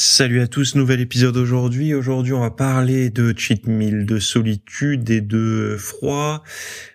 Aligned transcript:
Salut 0.00 0.40
à 0.40 0.46
tous, 0.46 0.76
nouvel 0.76 1.00
épisode 1.00 1.36
aujourd'hui. 1.36 1.92
Aujourd'hui, 1.92 2.32
on 2.32 2.38
va 2.38 2.52
parler 2.52 3.10
de 3.10 3.34
cheat 3.36 3.66
meal, 3.66 4.06
de 4.06 4.20
solitude 4.20 5.10
et 5.10 5.20
de 5.20 5.74
froid 5.76 6.44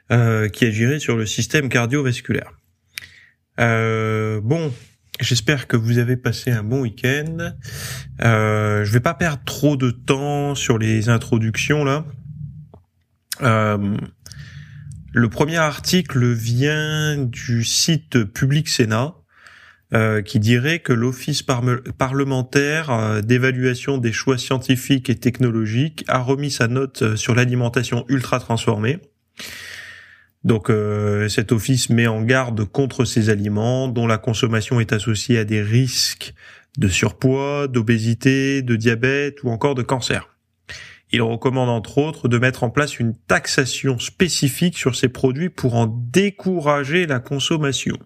euh, 0.10 0.48
qui 0.48 0.64
agirait 0.64 1.00
sur 1.00 1.18
le 1.18 1.26
système 1.26 1.68
cardiovasculaire. 1.68 2.54
Euh, 3.60 4.40
bon, 4.40 4.74
j'espère 5.20 5.68
que 5.68 5.76
vous 5.76 5.98
avez 5.98 6.16
passé 6.16 6.52
un 6.52 6.64
bon 6.64 6.84
week-end. 6.84 7.52
Euh, 8.22 8.86
je 8.86 8.92
vais 8.94 9.02
pas 9.02 9.16
perdre 9.16 9.44
trop 9.44 9.76
de 9.76 9.92
temps 9.92 10.56
sur 10.56 10.78
les 10.78 11.10
introductions 11.10 11.84
là. 11.84 12.06
Euh, 13.42 13.98
le 15.12 15.28
premier 15.28 15.58
article 15.58 16.32
vient 16.32 17.18
du 17.18 17.66
site 17.66 18.24
Public 18.24 18.70
Sénat. 18.70 19.14
Euh, 19.94 20.24
qui 20.24 20.40
dirait 20.40 20.80
que 20.80 20.92
l'Office 20.92 21.44
parlementaire 21.44 22.90
euh, 22.90 23.22
d'évaluation 23.22 24.00
des 24.00 24.12
choix 24.12 24.40
scientifiques 24.40 25.08
et 25.12 25.16
technologiques 25.16 26.04
a 26.08 26.18
remis 26.18 26.50
sa 26.50 26.68
note 26.68 27.04
euh, 27.04 27.16
sur 27.16 27.36
l'alimentation 27.36 28.04
ultra 28.08 28.40
transformée. 28.40 28.98
Donc 30.44 30.70
cet 31.30 31.54
office 31.54 31.90
met 31.90 32.06
en 32.06 32.22
garde 32.22 32.66
contre 32.66 33.06
ces 33.06 33.30
aliments 33.30 33.88
dont 33.88 34.08
la 34.08 34.18
consommation 34.18 34.82
est 34.82 34.92
associée 34.92 35.38
à 35.38 35.46
des 35.46 35.62
risques 35.62 36.34
de 36.78 36.90
surpoids, 36.90 37.70
d'obésité, 37.70 38.62
de 38.62 38.76
diabète 38.76 39.42
ou 39.44 39.50
encore 39.52 39.74
de 39.74 39.84
cancer. 39.84 40.36
Il 41.14 41.22
recommande 41.22 41.70
entre 41.70 41.98
autres 41.98 42.28
de 42.28 42.38
mettre 42.40 42.66
en 42.66 42.70
place 42.70 43.00
une 43.00 43.16
taxation 43.16 44.00
spécifique 44.00 44.78
sur 44.78 44.98
ces 44.98 45.08
produits 45.08 45.50
pour 45.50 45.76
en 45.76 45.88
décourager 45.88 47.08
la 47.08 47.22
consommation. 47.22 47.98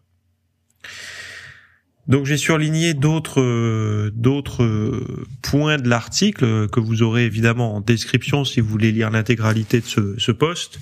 Donc 2.08 2.26
j'ai 2.26 2.38
surligné 2.38 2.94
d'autres 2.94 3.42
euh, 3.42 4.12
d'autres 4.14 4.64
euh, 4.64 5.26
points 5.42 5.78
de 5.78 5.90
l'article 5.90 6.70
que 6.70 6.80
vous 6.80 7.04
aurez 7.04 7.26
évidemment 7.26 7.76
en 7.76 7.82
description 7.82 8.46
si 8.46 8.62
vous 8.62 8.70
voulez 8.70 8.92
lire 8.92 9.10
l'intégralité 9.10 9.82
de 9.82 9.86
ce, 9.86 10.16
ce 10.18 10.32
poste. 10.32 10.80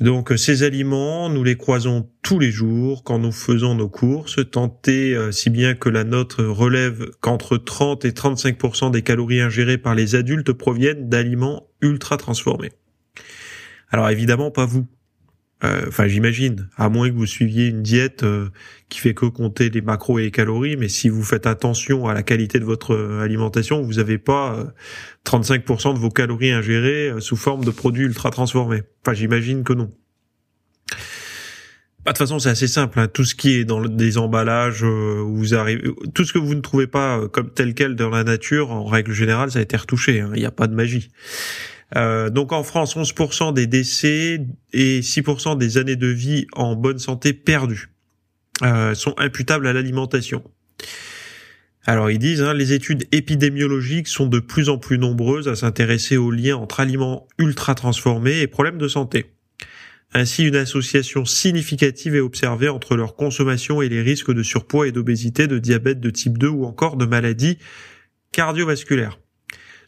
Donc 0.00 0.32
ces 0.36 0.64
aliments, 0.64 1.28
nous 1.28 1.44
les 1.44 1.56
croisons 1.56 2.10
tous 2.22 2.40
les 2.40 2.50
jours 2.50 3.04
quand 3.04 3.20
nous 3.20 3.30
faisons 3.30 3.76
nos 3.76 3.88
courses, 3.88 4.40
tenter 4.50 5.14
euh, 5.14 5.30
si 5.30 5.48
bien 5.48 5.74
que 5.74 5.88
la 5.88 6.02
note 6.02 6.34
relève 6.38 7.10
qu'entre 7.20 7.56
30 7.56 8.04
et 8.04 8.10
35% 8.10 8.90
des 8.90 9.02
calories 9.02 9.40
ingérées 9.40 9.78
par 9.78 9.94
les 9.94 10.16
adultes 10.16 10.52
proviennent 10.52 11.08
d'aliments 11.08 11.68
ultra 11.80 12.16
transformés. 12.16 12.72
Alors 13.90 14.10
évidemment 14.10 14.50
pas 14.50 14.66
vous, 14.66 14.88
euh, 15.64 15.84
enfin, 15.88 16.08
j'imagine, 16.08 16.68
à 16.76 16.88
moins 16.88 17.08
que 17.08 17.14
vous 17.14 17.26
suiviez 17.26 17.68
une 17.68 17.82
diète 17.82 18.24
euh, 18.24 18.48
qui 18.88 18.98
fait 18.98 19.14
que 19.14 19.26
compter 19.26 19.70
les 19.70 19.80
macros 19.80 20.18
et 20.18 20.22
les 20.22 20.30
calories, 20.30 20.76
mais 20.76 20.88
si 20.88 21.08
vous 21.08 21.22
faites 21.22 21.46
attention 21.46 22.08
à 22.08 22.14
la 22.14 22.22
qualité 22.22 22.58
de 22.58 22.64
votre 22.64 22.94
euh, 22.94 23.20
alimentation, 23.20 23.80
vous 23.82 23.94
n'avez 23.94 24.18
pas 24.18 24.72
35% 25.24 25.94
de 25.94 25.98
vos 25.98 26.10
calories 26.10 26.50
ingérées 26.50 27.12
sous 27.20 27.36
forme 27.36 27.64
de 27.64 27.70
produits 27.70 28.04
ultra 28.04 28.30
transformés. 28.30 28.82
Enfin, 29.04 29.14
j'imagine 29.14 29.62
que 29.62 29.72
non. 29.72 29.92
Bah, 32.04 32.10
de 32.10 32.16
toute 32.16 32.18
façon, 32.18 32.40
c'est 32.40 32.50
assez 32.50 32.66
simple. 32.66 32.98
Hein. 32.98 33.06
Tout 33.06 33.24
ce 33.24 33.36
qui 33.36 33.52
est 33.52 33.64
dans 33.64 33.80
des 33.80 34.18
emballages 34.18 34.82
où 34.82 35.36
vous 35.36 35.54
arrivez, 35.54 35.92
tout 36.12 36.24
ce 36.24 36.32
que 36.32 36.38
vous 36.40 36.56
ne 36.56 36.60
trouvez 36.60 36.88
pas 36.88 37.28
comme 37.28 37.52
tel 37.52 37.74
quel 37.74 37.94
dans 37.94 38.10
la 38.10 38.24
nature, 38.24 38.72
en 38.72 38.84
règle 38.84 39.12
générale, 39.12 39.52
ça 39.52 39.60
a 39.60 39.62
été 39.62 39.76
retouché. 39.76 40.20
Hein. 40.20 40.32
Il 40.34 40.40
n'y 40.40 40.46
a 40.46 40.50
pas 40.50 40.66
de 40.66 40.74
magie. 40.74 41.10
Euh, 41.96 42.30
donc 42.30 42.52
en 42.52 42.62
France, 42.62 42.96
11% 42.96 43.52
des 43.52 43.66
décès 43.66 44.46
et 44.72 45.00
6% 45.00 45.58
des 45.58 45.78
années 45.78 45.96
de 45.96 46.06
vie 46.06 46.46
en 46.52 46.74
bonne 46.74 46.98
santé 46.98 47.32
perdues 47.32 47.90
euh, 48.62 48.94
sont 48.94 49.14
imputables 49.18 49.66
à 49.66 49.72
l'alimentation. 49.72 50.42
Alors 51.84 52.10
ils 52.10 52.18
disent, 52.18 52.42
hein, 52.42 52.54
les 52.54 52.72
études 52.72 53.06
épidémiologiques 53.12 54.08
sont 54.08 54.26
de 54.26 54.38
plus 54.38 54.68
en 54.68 54.78
plus 54.78 54.98
nombreuses 54.98 55.48
à 55.48 55.56
s'intéresser 55.56 56.16
aux 56.16 56.30
liens 56.30 56.56
entre 56.56 56.80
aliments 56.80 57.26
ultra 57.38 57.74
transformés 57.74 58.40
et 58.40 58.46
problèmes 58.46 58.78
de 58.78 58.88
santé. 58.88 59.32
Ainsi, 60.14 60.44
une 60.44 60.56
association 60.56 61.24
significative 61.24 62.14
est 62.14 62.20
observée 62.20 62.68
entre 62.68 62.96
leur 62.96 63.16
consommation 63.16 63.80
et 63.80 63.88
les 63.88 64.02
risques 64.02 64.32
de 64.32 64.42
surpoids 64.42 64.86
et 64.86 64.92
d'obésité, 64.92 65.46
de 65.46 65.58
diabète 65.58 66.00
de 66.00 66.10
type 66.10 66.36
2 66.36 66.48
ou 66.48 66.64
encore 66.66 66.96
de 66.96 67.06
maladies 67.06 67.58
cardiovasculaires. 68.30 69.18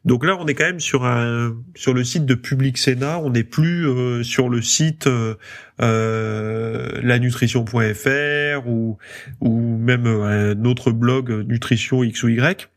Donc 0.04 0.24
là, 0.24 0.36
on 0.38 0.46
est 0.46 0.54
quand 0.54 0.64
même 0.64 0.80
sur 0.80 1.06
un 1.06 1.56
sur 1.74 1.94
le 1.94 2.04
site 2.04 2.26
de 2.26 2.34
Public 2.34 2.76
Sénat. 2.76 3.18
On 3.20 3.30
n'est 3.30 3.44
plus 3.44 3.88
euh, 3.88 4.22
sur 4.22 4.50
le 4.50 4.60
site 4.60 5.06
euh, 5.06 5.36
euh 5.80 7.00
lanutrition.fr 7.02 8.68
ou 8.68 8.98
ou 9.40 9.78
même 9.78 10.06
un 10.06 10.64
autre 10.64 10.90
blog 10.90 11.30
nutrition 11.48 12.04
x 12.04 12.22
ou 12.22 12.28
y. 12.28 12.68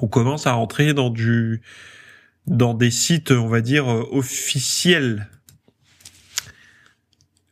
On 0.00 0.08
commence 0.08 0.46
à 0.46 0.52
rentrer 0.52 0.92
dans 0.92 1.08
du 1.08 1.62
dans 2.46 2.74
des 2.74 2.90
sites, 2.90 3.30
on 3.30 3.48
va 3.48 3.62
dire 3.62 3.86
officiels. 3.86 5.28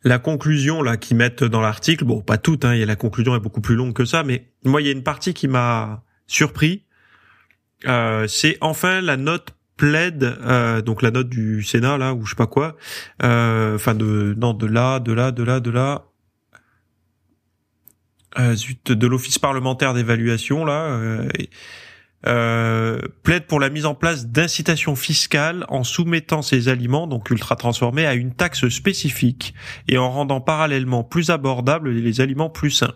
La 0.03 0.19
conclusion 0.19 0.82
là 0.82 0.97
qu'ils 0.97 1.17
mettent 1.17 1.44
dans 1.44 1.61
l'article, 1.61 2.05
bon 2.05 2.21
pas 2.21 2.38
toute, 2.38 2.65
hein, 2.65 2.75
la 2.75 2.97
conclusion 2.97 3.34
est 3.34 3.41
beaucoup 3.41 3.61
plus 3.61 3.77
longue 3.77 3.94
que 3.94 4.05
ça, 4.05 4.25
mais 4.25 4.49
moi 4.65 4.82
il 4.82 4.87
y 4.87 4.91
a 4.91 4.93
une 4.93 5.03
partie 5.03 5.32
qui 5.32 5.49
m'a 5.49 6.03
surpris 6.27 6.84
euh, 7.86 8.26
c'est 8.26 8.58
enfin 8.60 9.00
la 9.00 9.16
note 9.16 9.54
plaide, 9.76 10.36
euh, 10.42 10.82
donc 10.82 11.02
la 11.02 11.10
note 11.10 11.28
du 11.28 11.62
Sénat 11.62 11.96
là 11.96 12.12
ou 12.12 12.24
je 12.24 12.30
sais 12.30 12.36
pas 12.36 12.46
quoi, 12.46 12.76
euh, 13.22 13.76
enfin 13.76 13.94
de 13.94 14.34
non 14.36 14.52
de 14.52 14.66
là, 14.66 15.00
de 15.00 15.12
là, 15.12 15.30
de 15.30 15.42
là, 15.42 15.60
de 15.60 15.70
là. 15.70 16.04
zut, 18.54 18.92
de 18.92 19.06
l'Office 19.06 19.38
parlementaire 19.38 19.94
d'évaluation 19.94 20.64
là, 20.64 20.98
plaide 22.22 23.46
pour 23.46 23.60
la 23.60 23.70
mise 23.70 23.86
en 23.86 23.94
place 23.94 24.26
d'incitations 24.26 24.96
fiscales 24.96 25.64
en 25.69 25.82
soumettant 25.84 26.42
ces 26.42 26.69
aliments, 26.69 27.06
donc 27.06 27.30
ultra 27.30 27.56
transformés, 27.56 28.06
à 28.06 28.14
une 28.14 28.34
taxe 28.34 28.69
spécifique 28.69 29.54
et 29.88 29.96
en 29.96 30.10
rendant 30.10 30.42
parallèlement 30.42 31.02
plus 31.02 31.30
abordables 31.30 31.90
les 31.90 32.20
aliments 32.20 32.50
plus 32.50 32.70
sains. 32.70 32.94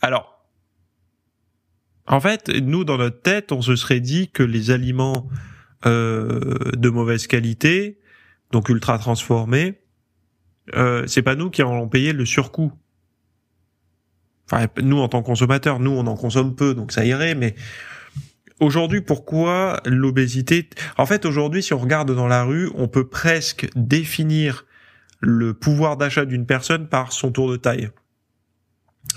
Alors, 0.00 0.31
en 2.12 2.20
fait, 2.20 2.50
nous, 2.50 2.84
dans 2.84 2.98
notre 2.98 3.22
tête, 3.22 3.52
on 3.52 3.62
se 3.62 3.74
serait 3.74 4.00
dit 4.00 4.28
que 4.30 4.42
les 4.42 4.70
aliments 4.70 5.30
euh, 5.86 6.58
de 6.76 6.90
mauvaise 6.90 7.26
qualité, 7.26 7.98
donc 8.50 8.68
ultra 8.68 8.98
transformés, 8.98 9.80
euh, 10.74 11.06
c'est 11.06 11.22
pas 11.22 11.36
nous 11.36 11.48
qui 11.48 11.62
allons 11.62 11.88
payer 11.88 12.12
le 12.12 12.26
surcoût. 12.26 12.70
Enfin, 14.44 14.66
nous, 14.82 14.98
en 14.98 15.08
tant 15.08 15.22
que 15.22 15.26
consommateurs, 15.26 15.80
nous, 15.80 15.90
on 15.90 16.06
en 16.06 16.14
consomme 16.14 16.54
peu, 16.54 16.74
donc 16.74 16.92
ça 16.92 17.06
irait, 17.06 17.34
mais 17.34 17.54
aujourd'hui, 18.60 19.00
pourquoi 19.00 19.80
l'obésité 19.86 20.68
En 20.98 21.06
fait, 21.06 21.24
aujourd'hui, 21.24 21.62
si 21.62 21.72
on 21.72 21.78
regarde 21.78 22.14
dans 22.14 22.28
la 22.28 22.44
rue, 22.44 22.70
on 22.74 22.88
peut 22.88 23.08
presque 23.08 23.70
définir 23.74 24.66
le 25.20 25.54
pouvoir 25.54 25.96
d'achat 25.96 26.26
d'une 26.26 26.44
personne 26.44 26.88
par 26.88 27.12
son 27.14 27.32
tour 27.32 27.50
de 27.50 27.56
taille. 27.56 27.90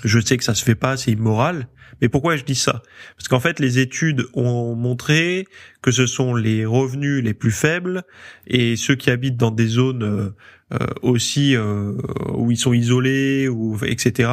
Je 0.04 0.20
sais 0.20 0.36
que 0.36 0.44
ça 0.44 0.54
se 0.54 0.64
fait 0.64 0.74
pas, 0.74 0.96
c'est 0.96 1.12
immoral. 1.12 1.68
Mais 2.00 2.08
pourquoi 2.08 2.36
je 2.36 2.44
dis 2.44 2.54
ça? 2.54 2.82
Parce 3.16 3.28
qu'en 3.28 3.40
fait, 3.40 3.58
les 3.60 3.78
études 3.78 4.26
ont 4.34 4.74
montré 4.74 5.46
que 5.80 5.90
ce 5.90 6.06
sont 6.06 6.34
les 6.34 6.66
revenus 6.66 7.22
les 7.22 7.34
plus 7.34 7.52
faibles 7.52 8.02
et 8.46 8.76
ceux 8.76 8.94
qui 8.94 9.10
habitent 9.10 9.36
dans 9.36 9.50
des 9.50 9.66
zones 9.66 10.02
euh, 10.02 10.30
euh, 10.74 10.86
aussi 11.02 11.56
euh, 11.56 11.92
où 12.34 12.50
ils 12.50 12.58
sont 12.58 12.72
isolés 12.72 13.48
ou 13.48 13.78
etc. 13.84 14.30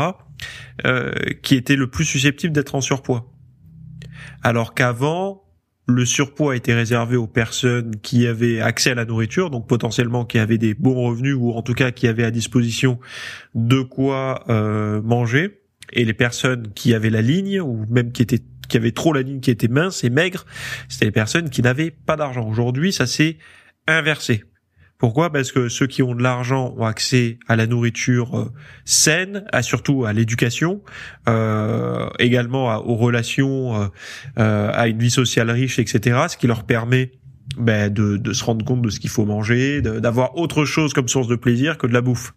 qui 1.42 1.56
étaient 1.56 1.76
le 1.76 1.88
plus 1.88 2.06
susceptibles 2.06 2.54
d'être 2.54 2.76
en 2.76 2.82
surpoids. 2.82 3.32
Alors 4.42 4.74
qu'avant, 4.74 5.43
le 5.86 6.06
surpoids 6.06 6.56
était 6.56 6.74
réservé 6.74 7.18
aux 7.18 7.28
personnes 7.28 7.96
qui 8.02 8.26
avaient 8.26 8.62
accès 8.62 8.92
à 8.92 8.96
la 8.96 9.06
nourriture, 9.06 9.50
donc 9.50 9.68
potentiellement 9.68 10.26
qui 10.26 10.40
avaient 10.40 10.58
des 10.58 10.74
bons 10.74 10.96
revenus 10.96 11.36
ou 11.38 11.52
en 11.52 11.62
tout 11.62 11.74
cas 11.74 11.92
qui 11.92 12.08
avaient 12.08 12.24
à 12.24 12.32
disposition 12.32 13.00
de 13.54 13.82
quoi 13.82 14.46
euh, 14.50 15.02
manger. 15.02 15.60
Et 15.92 16.06
les 16.06 16.14
personnes 16.14 16.72
qui 16.74 16.94
avaient 16.94 17.10
la 17.10 17.22
ligne 17.22 17.60
ou 17.62 17.86
même 17.90 18.12
qui 18.12 18.26
qui 18.26 18.78
avaient 18.78 18.92
trop 18.92 19.12
la 19.12 19.22
ligne, 19.22 19.42
qui 19.42 19.52
étaient 19.52 19.68
minces 19.68 20.06
et 20.06 20.10
maigres, 20.10 20.46
c'était 20.88 21.06
les 21.06 21.12
personnes 21.12 21.50
qui 21.50 21.62
n'avaient 21.62 21.92
pas 21.92 22.16
d'argent. 22.16 22.48
Aujourd'hui, 22.48 22.94
ça 22.94 23.06
s'est 23.06 23.38
inversé. 23.88 24.46
Pourquoi? 25.04 25.34
Parce 25.34 25.52
que 25.52 25.68
ceux 25.68 25.86
qui 25.86 26.02
ont 26.02 26.16
de 26.16 26.24
l'argent 26.24 26.74
ont 26.78 26.86
accès 26.86 27.38
à 27.50 27.58
la 27.58 27.68
nourriture 27.68 28.40
euh, 28.40 28.54
saine, 28.86 29.44
à 29.52 29.62
surtout 29.62 30.06
à 30.06 30.14
l'éducation, 30.14 30.82
euh, 31.28 32.08
également 32.20 32.74
aux 32.78 32.96
relations, 32.96 33.92
euh, 34.38 34.72
à 34.72 34.88
une 34.88 35.00
vie 35.00 35.12
sociale 35.12 35.52
riche, 35.52 35.78
etc. 35.78 36.18
Ce 36.30 36.38
qui 36.38 36.48
leur 36.48 36.64
permet 36.64 37.12
ben, 37.58 37.92
de, 37.92 38.16
de, 38.16 38.32
se 38.32 38.46
rendre 38.46 38.64
compte 38.64 38.82
de 38.82 38.90
ce 38.90 39.02
qu'il 39.02 39.10
faut 39.10 39.26
manger, 39.26 39.82
d'avoir 39.82 40.38
autre 40.38 40.64
chose 40.64 40.94
comme 40.94 41.10
source 41.10 41.28
de 41.28 41.36
plaisir 41.36 41.78
que 41.78 41.86
de 41.86 41.94
la 41.94 42.00
bouffe. 42.00 42.34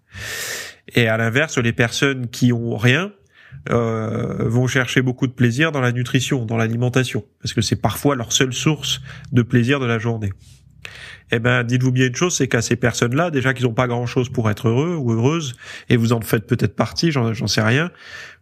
Et 0.96 1.06
à 1.06 1.16
l'inverse, 1.16 1.58
les 1.58 1.72
personnes 1.72 2.26
qui 2.26 2.52
ont 2.52 2.76
rien, 2.76 3.12
euh, 3.70 4.48
vont 4.48 4.68
chercher 4.68 5.02
beaucoup 5.02 5.26
de 5.26 5.32
plaisir 5.32 5.72
dans 5.72 5.80
la 5.80 5.90
nutrition, 5.90 6.44
dans 6.44 6.56
l'alimentation, 6.56 7.24
parce 7.42 7.52
que 7.52 7.60
c'est 7.60 7.80
parfois 7.80 8.14
leur 8.14 8.32
seule 8.32 8.52
source 8.52 9.00
de 9.32 9.42
plaisir 9.42 9.80
de 9.80 9.86
la 9.86 9.98
journée. 9.98 10.32
Eh 11.32 11.38
ben, 11.38 11.64
dites-vous 11.64 11.92
bien 11.92 12.06
une 12.06 12.14
chose, 12.14 12.36
c'est 12.36 12.48
qu'à 12.48 12.62
ces 12.62 12.76
personnes-là, 12.76 13.30
déjà 13.30 13.52
qu'ils 13.52 13.66
n'ont 13.66 13.74
pas 13.74 13.88
grand-chose 13.88 14.28
pour 14.28 14.48
être 14.50 14.68
heureux 14.68 14.94
ou 14.94 15.12
heureuses, 15.12 15.54
et 15.88 15.96
vous 15.96 16.12
en 16.12 16.20
faites 16.20 16.46
peut-être 16.46 16.76
partie, 16.76 17.10
j'en 17.10 17.46
sais 17.46 17.62
rien. 17.62 17.90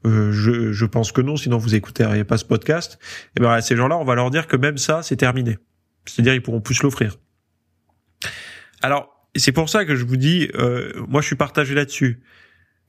Euh, 0.07 0.33
je, 0.33 0.73
je, 0.73 0.85
pense 0.85 1.13
que 1.13 1.23
non, 1.23 1.37
sinon 1.37 1.57
vous 1.57 1.75
écouteriez 1.75 2.25
pas 2.25 2.37
ce 2.37 2.45
podcast. 2.45 2.99
Eh 3.37 3.41
ben, 3.41 3.51
à 3.51 3.63
ces 3.63 3.77
gens-là, 3.77 3.97
on 3.97 4.05
va 4.05 4.15
leur 4.15 4.31
dire 4.31 4.47
que 4.47 4.57
même 4.57 4.77
ça, 4.77 5.03
c'est 5.03 5.17
terminé. 5.17 5.59
C'est-à-dire, 6.05 6.35
ils 6.35 6.43
pourront 6.43 6.61
plus 6.61 6.83
l'offrir. 6.83 7.17
Alors, 8.83 9.29
c'est 9.35 9.53
pour 9.53 9.69
ça 9.69 9.85
que 9.85 9.97
je 9.97 10.05
vous 10.05 10.17
dis, 10.17 10.51
euh, 10.55 10.93
moi, 11.09 11.21
je 11.21 11.27
suis 11.27 11.37
partagé 11.37 11.75
là-dessus. 11.75 12.23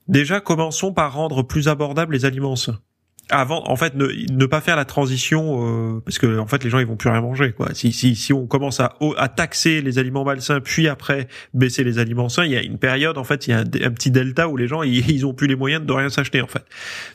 Déjà, 0.08 0.40
commençons 0.40 0.92
par 0.92 1.14
rendre 1.14 1.42
plus 1.42 1.68
abordables 1.68 2.12
les 2.14 2.24
aliments 2.24 2.56
sains. 2.56 2.78
Avant, 3.28 3.68
en 3.68 3.74
fait, 3.74 3.94
ne, 3.96 4.06
ne 4.06 4.46
pas 4.46 4.60
faire 4.60 4.76
la 4.76 4.84
transition 4.84 5.96
euh, 5.96 6.00
parce 6.04 6.18
que 6.18 6.38
en 6.38 6.46
fait, 6.46 6.62
les 6.62 6.70
gens 6.70 6.78
ils 6.78 6.86
vont 6.86 6.96
plus 6.96 7.10
rien 7.10 7.20
manger. 7.20 7.52
Quoi. 7.52 7.68
Si 7.74 7.92
si 7.92 8.14
si 8.14 8.32
on 8.32 8.46
commence 8.46 8.78
à, 8.80 8.96
à 9.16 9.28
taxer 9.28 9.82
les 9.82 9.98
aliments 9.98 10.24
malsains, 10.24 10.60
puis 10.60 10.86
après 10.88 11.26
baisser 11.52 11.82
les 11.82 11.98
aliments 11.98 12.28
sains, 12.28 12.44
il 12.44 12.52
y 12.52 12.56
a 12.56 12.62
une 12.62 12.78
période 12.78 13.18
en 13.18 13.24
fait, 13.24 13.46
il 13.46 13.50
y 13.50 13.52
a 13.52 13.58
un, 13.58 13.64
petit 13.64 14.10
delta 14.10 14.48
où 14.48 14.56
les 14.56 14.68
gens 14.68 14.82
ils, 14.82 15.10
ils 15.10 15.26
ont 15.26 15.34
plus 15.34 15.48
les 15.48 15.56
moyens 15.56 15.84
de 15.84 15.92
rien 15.92 16.08
s'acheter 16.08 16.40
en 16.40 16.46
fait. 16.46 16.64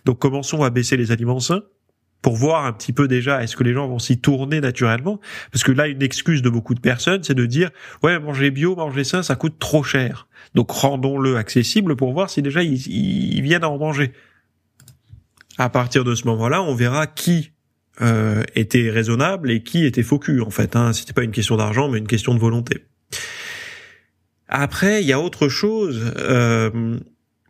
Donc 0.05 0.19
commençons 0.19 0.63
à 0.63 0.69
baisser 0.69 0.97
les 0.97 1.11
aliments 1.11 1.39
sains 1.39 1.63
pour 2.21 2.35
voir 2.35 2.65
un 2.65 2.73
petit 2.73 2.93
peu 2.93 3.07
déjà 3.07 3.41
est-ce 3.41 3.55
que 3.55 3.63
les 3.63 3.73
gens 3.73 3.87
vont 3.87 3.99
s'y 3.99 4.19
tourner 4.19 4.61
naturellement? 4.61 5.19
Parce 5.51 5.63
que 5.63 5.71
là 5.71 5.87
une 5.87 6.03
excuse 6.03 6.41
de 6.41 6.49
beaucoup 6.49 6.75
de 6.75 6.81
personnes 6.81 7.23
c'est 7.23 7.35
de 7.35 7.45
dire 7.45 7.69
ouais 8.03 8.19
manger 8.19 8.51
bio 8.51 8.75
manger 8.75 9.03
sain 9.03 9.23
ça 9.23 9.35
coûte 9.35 9.59
trop 9.59 9.81
cher 9.81 10.27
donc 10.55 10.71
rendons-le 10.71 11.37
accessible 11.37 11.95
pour 11.95 12.11
voir 12.13 12.29
si 12.29 12.41
déjà 12.41 12.61
ils, 12.63 13.41
viennent 13.41 13.63
à 13.63 13.69
en 13.69 13.77
manger. 13.77 14.11
À 15.61 15.69
partir 15.69 16.03
de 16.03 16.15
ce 16.15 16.25
moment-là, 16.25 16.63
on 16.63 16.73
verra 16.73 17.05
qui 17.05 17.51
euh, 18.01 18.41
était 18.55 18.89
raisonnable 18.89 19.51
et 19.51 19.61
qui 19.61 19.85
était 19.85 20.01
faux 20.01 20.17
cul 20.17 20.41
en 20.41 20.49
fait. 20.49 20.75
Hein. 20.75 20.91
C'était 20.91 21.13
pas 21.13 21.21
une 21.21 21.31
question 21.31 21.55
d'argent, 21.55 21.87
mais 21.87 21.99
une 21.99 22.07
question 22.07 22.33
de 22.33 22.39
volonté. 22.39 22.87
Après, 24.47 25.03
il 25.03 25.07
y 25.07 25.13
a 25.13 25.19
autre 25.19 25.49
chose. 25.49 26.13
Euh, 26.17 26.97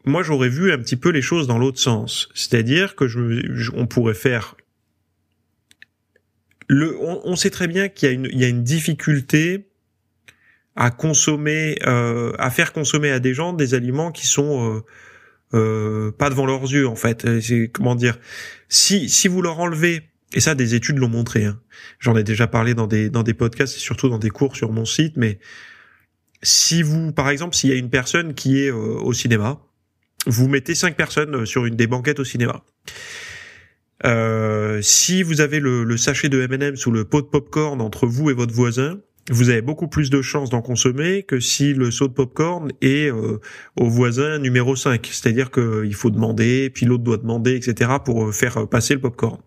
moi, 0.04 0.24
j'aurais 0.24 0.50
vu 0.50 0.74
un 0.74 0.78
petit 0.80 0.98
peu 0.98 1.08
les 1.08 1.22
choses 1.22 1.48
dans 1.48 1.58
l'autre 1.58 1.80
sens, 1.80 2.28
c'est-à-dire 2.34 2.98
que 2.98 3.06
on 3.78 3.88
pourrait 3.88 4.14
faire. 4.14 4.58
On, 6.70 7.36
sait 7.38 7.50
très 7.50 7.70
bien 7.70 7.88
qu'il 7.88 8.10
y 8.10 8.12
a 8.12 8.14
une, 8.14 8.28
il 8.30 8.40
y 8.42 8.44
a 8.44 8.50
une 8.50 8.64
difficulté 8.64 9.70
à 10.76 10.92
consommer, 10.92 11.80
euh, 11.88 12.34
à 12.40 12.50
faire 12.50 12.74
consommer 12.74 13.10
à 13.10 13.20
des 13.20 13.34
gens 13.34 13.54
des 13.54 13.74
aliments 13.74 14.12
qui 14.12 14.28
sont 14.28 14.84
euh, 15.54 16.08
euh, 16.08 16.12
pas 16.12 16.30
devant 16.30 16.46
leurs 16.46 16.64
yeux 16.64 16.88
en 16.88 16.96
fait. 16.96 17.42
C'est 17.42 17.70
comment 17.72 17.96
dire 17.96 18.18
Si 18.70 19.10
si 19.10 19.28
vous 19.28 19.42
leur 19.42 19.60
enlevez 19.60 20.02
et 20.34 20.40
ça 20.40 20.56
des 20.56 20.76
études 20.76 20.98
l'ont 20.98 21.10
montré. 21.10 21.46
Hein. 21.46 21.60
J'en 22.00 22.16
ai 22.16 22.24
déjà 22.24 22.48
parlé 22.48 22.74
dans 22.74 22.88
des 22.88 23.10
dans 23.10 23.24
des 23.24 23.34
podcasts 23.34 23.76
et 23.76 23.80
surtout 23.80 24.10
dans 24.10 24.20
des 24.20 24.30
cours 24.30 24.56
sur 24.56 24.72
mon 24.72 24.86
site. 24.86 25.18
Mais 25.18 25.40
si 26.42 26.82
vous, 26.82 27.12
par 27.12 27.30
exemple, 27.30 27.56
s'il 27.56 27.70
y 27.70 27.74
a 27.74 27.76
une 27.76 27.90
personne 27.90 28.34
qui 28.34 28.64
est 28.64 28.72
au 28.72 29.14
cinéma, 29.14 29.62
vous 30.26 30.48
mettez 30.48 30.76
cinq 30.76 30.96
personnes 30.96 31.46
sur 31.46 31.66
une 31.66 31.76
des 31.76 31.88
banquettes 31.88 32.20
au 32.20 32.24
cinéma. 32.24 32.64
Euh, 34.06 34.82
si 34.82 35.22
vous 35.22 35.42
avez 35.42 35.60
le, 35.60 35.84
le 35.84 35.98
sachet 35.98 36.30
de 36.30 36.42
M&M's 36.42 36.86
ou 36.88 36.92
le 36.92 37.06
pot 37.06 37.22
de 37.22 37.28
popcorn 37.28 37.82
entre 37.82 38.08
vous 38.08 38.32
et 38.32 38.34
votre 38.34 38.54
voisin, 38.54 39.00
vous 39.30 39.50
avez 39.50 39.62
beaucoup 39.62 39.88
plus 39.88 40.10
de 40.10 40.22
chances 40.22 40.50
d'en 40.50 40.62
consommer 40.62 41.24
que 41.24 41.40
si 41.40 41.74
le 41.74 41.92
saut 41.92 42.08
de 42.08 42.14
popcorn 42.14 42.72
est 42.82 43.12
euh, 43.12 43.40
au 43.80 43.88
voisin 43.88 44.40
numéro 44.40 44.76
5. 44.76 45.08
C'est-à-dire 45.12 45.52
qu'il 45.52 45.94
faut 45.94 46.10
demander, 46.10 46.70
puis 46.70 46.86
l'autre 46.86 47.04
doit 47.04 47.18
demander, 47.18 47.56
etc. 47.56 47.92
pour 48.04 48.26
euh, 48.26 48.32
faire 48.32 48.68
passer 48.68 48.94
le 48.94 49.02
popcorn. 49.02 49.38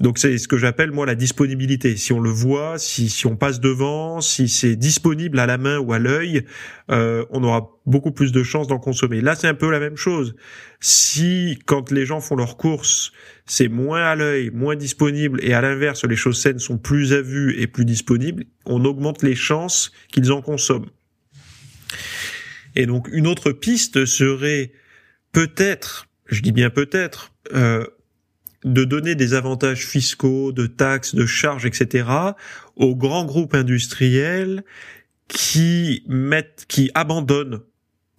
Donc 0.00 0.16
c'est 0.16 0.38
ce 0.38 0.48
que 0.48 0.56
j'appelle 0.56 0.92
moi 0.92 1.04
la 1.04 1.14
disponibilité. 1.14 1.96
Si 1.96 2.14
on 2.14 2.20
le 2.20 2.30
voit, 2.30 2.78
si, 2.78 3.10
si 3.10 3.26
on 3.26 3.36
passe 3.36 3.60
devant, 3.60 4.22
si 4.22 4.48
c'est 4.48 4.74
disponible 4.74 5.38
à 5.38 5.46
la 5.46 5.58
main 5.58 5.78
ou 5.78 5.92
à 5.92 5.98
l'œil, 5.98 6.46
euh, 6.90 7.26
on 7.30 7.44
aura 7.44 7.78
beaucoup 7.84 8.10
plus 8.10 8.32
de 8.32 8.42
chances 8.42 8.66
d'en 8.66 8.78
consommer. 8.78 9.20
Là 9.20 9.34
c'est 9.34 9.46
un 9.46 9.54
peu 9.54 9.70
la 9.70 9.78
même 9.78 9.96
chose. 9.98 10.34
Si 10.80 11.58
quand 11.66 11.90
les 11.90 12.06
gens 12.06 12.20
font 12.20 12.34
leurs 12.34 12.56
courses, 12.56 13.12
c'est 13.50 13.66
moins 13.66 14.04
à 14.04 14.14
l'œil, 14.14 14.50
moins 14.50 14.76
disponible, 14.76 15.40
et 15.42 15.54
à 15.54 15.60
l'inverse 15.60 16.04
les 16.04 16.14
choses 16.14 16.40
saines 16.40 16.60
sont 16.60 16.78
plus 16.78 17.12
à 17.12 17.20
vue 17.20 17.60
et 17.60 17.66
plus 17.66 17.84
disponibles, 17.84 18.44
on 18.64 18.84
augmente 18.84 19.24
les 19.24 19.34
chances 19.34 19.90
qu'ils 20.12 20.30
en 20.30 20.40
consomment. 20.40 20.88
Et 22.76 22.86
donc 22.86 23.08
une 23.10 23.26
autre 23.26 23.50
piste 23.50 24.04
serait 24.04 24.70
peut-être, 25.32 26.06
je 26.26 26.42
dis 26.42 26.52
bien 26.52 26.70
peut-être, 26.70 27.32
euh, 27.52 27.84
de 28.62 28.84
donner 28.84 29.16
des 29.16 29.34
avantages 29.34 29.84
fiscaux, 29.84 30.52
de 30.52 30.68
taxes, 30.68 31.16
de 31.16 31.26
charges, 31.26 31.66
etc. 31.66 32.08
aux 32.76 32.94
grands 32.94 33.24
groupes 33.24 33.56
industriels 33.56 34.62
qui 35.26 36.04
mettent, 36.06 36.66
qui 36.68 36.92
abandonnent 36.94 37.62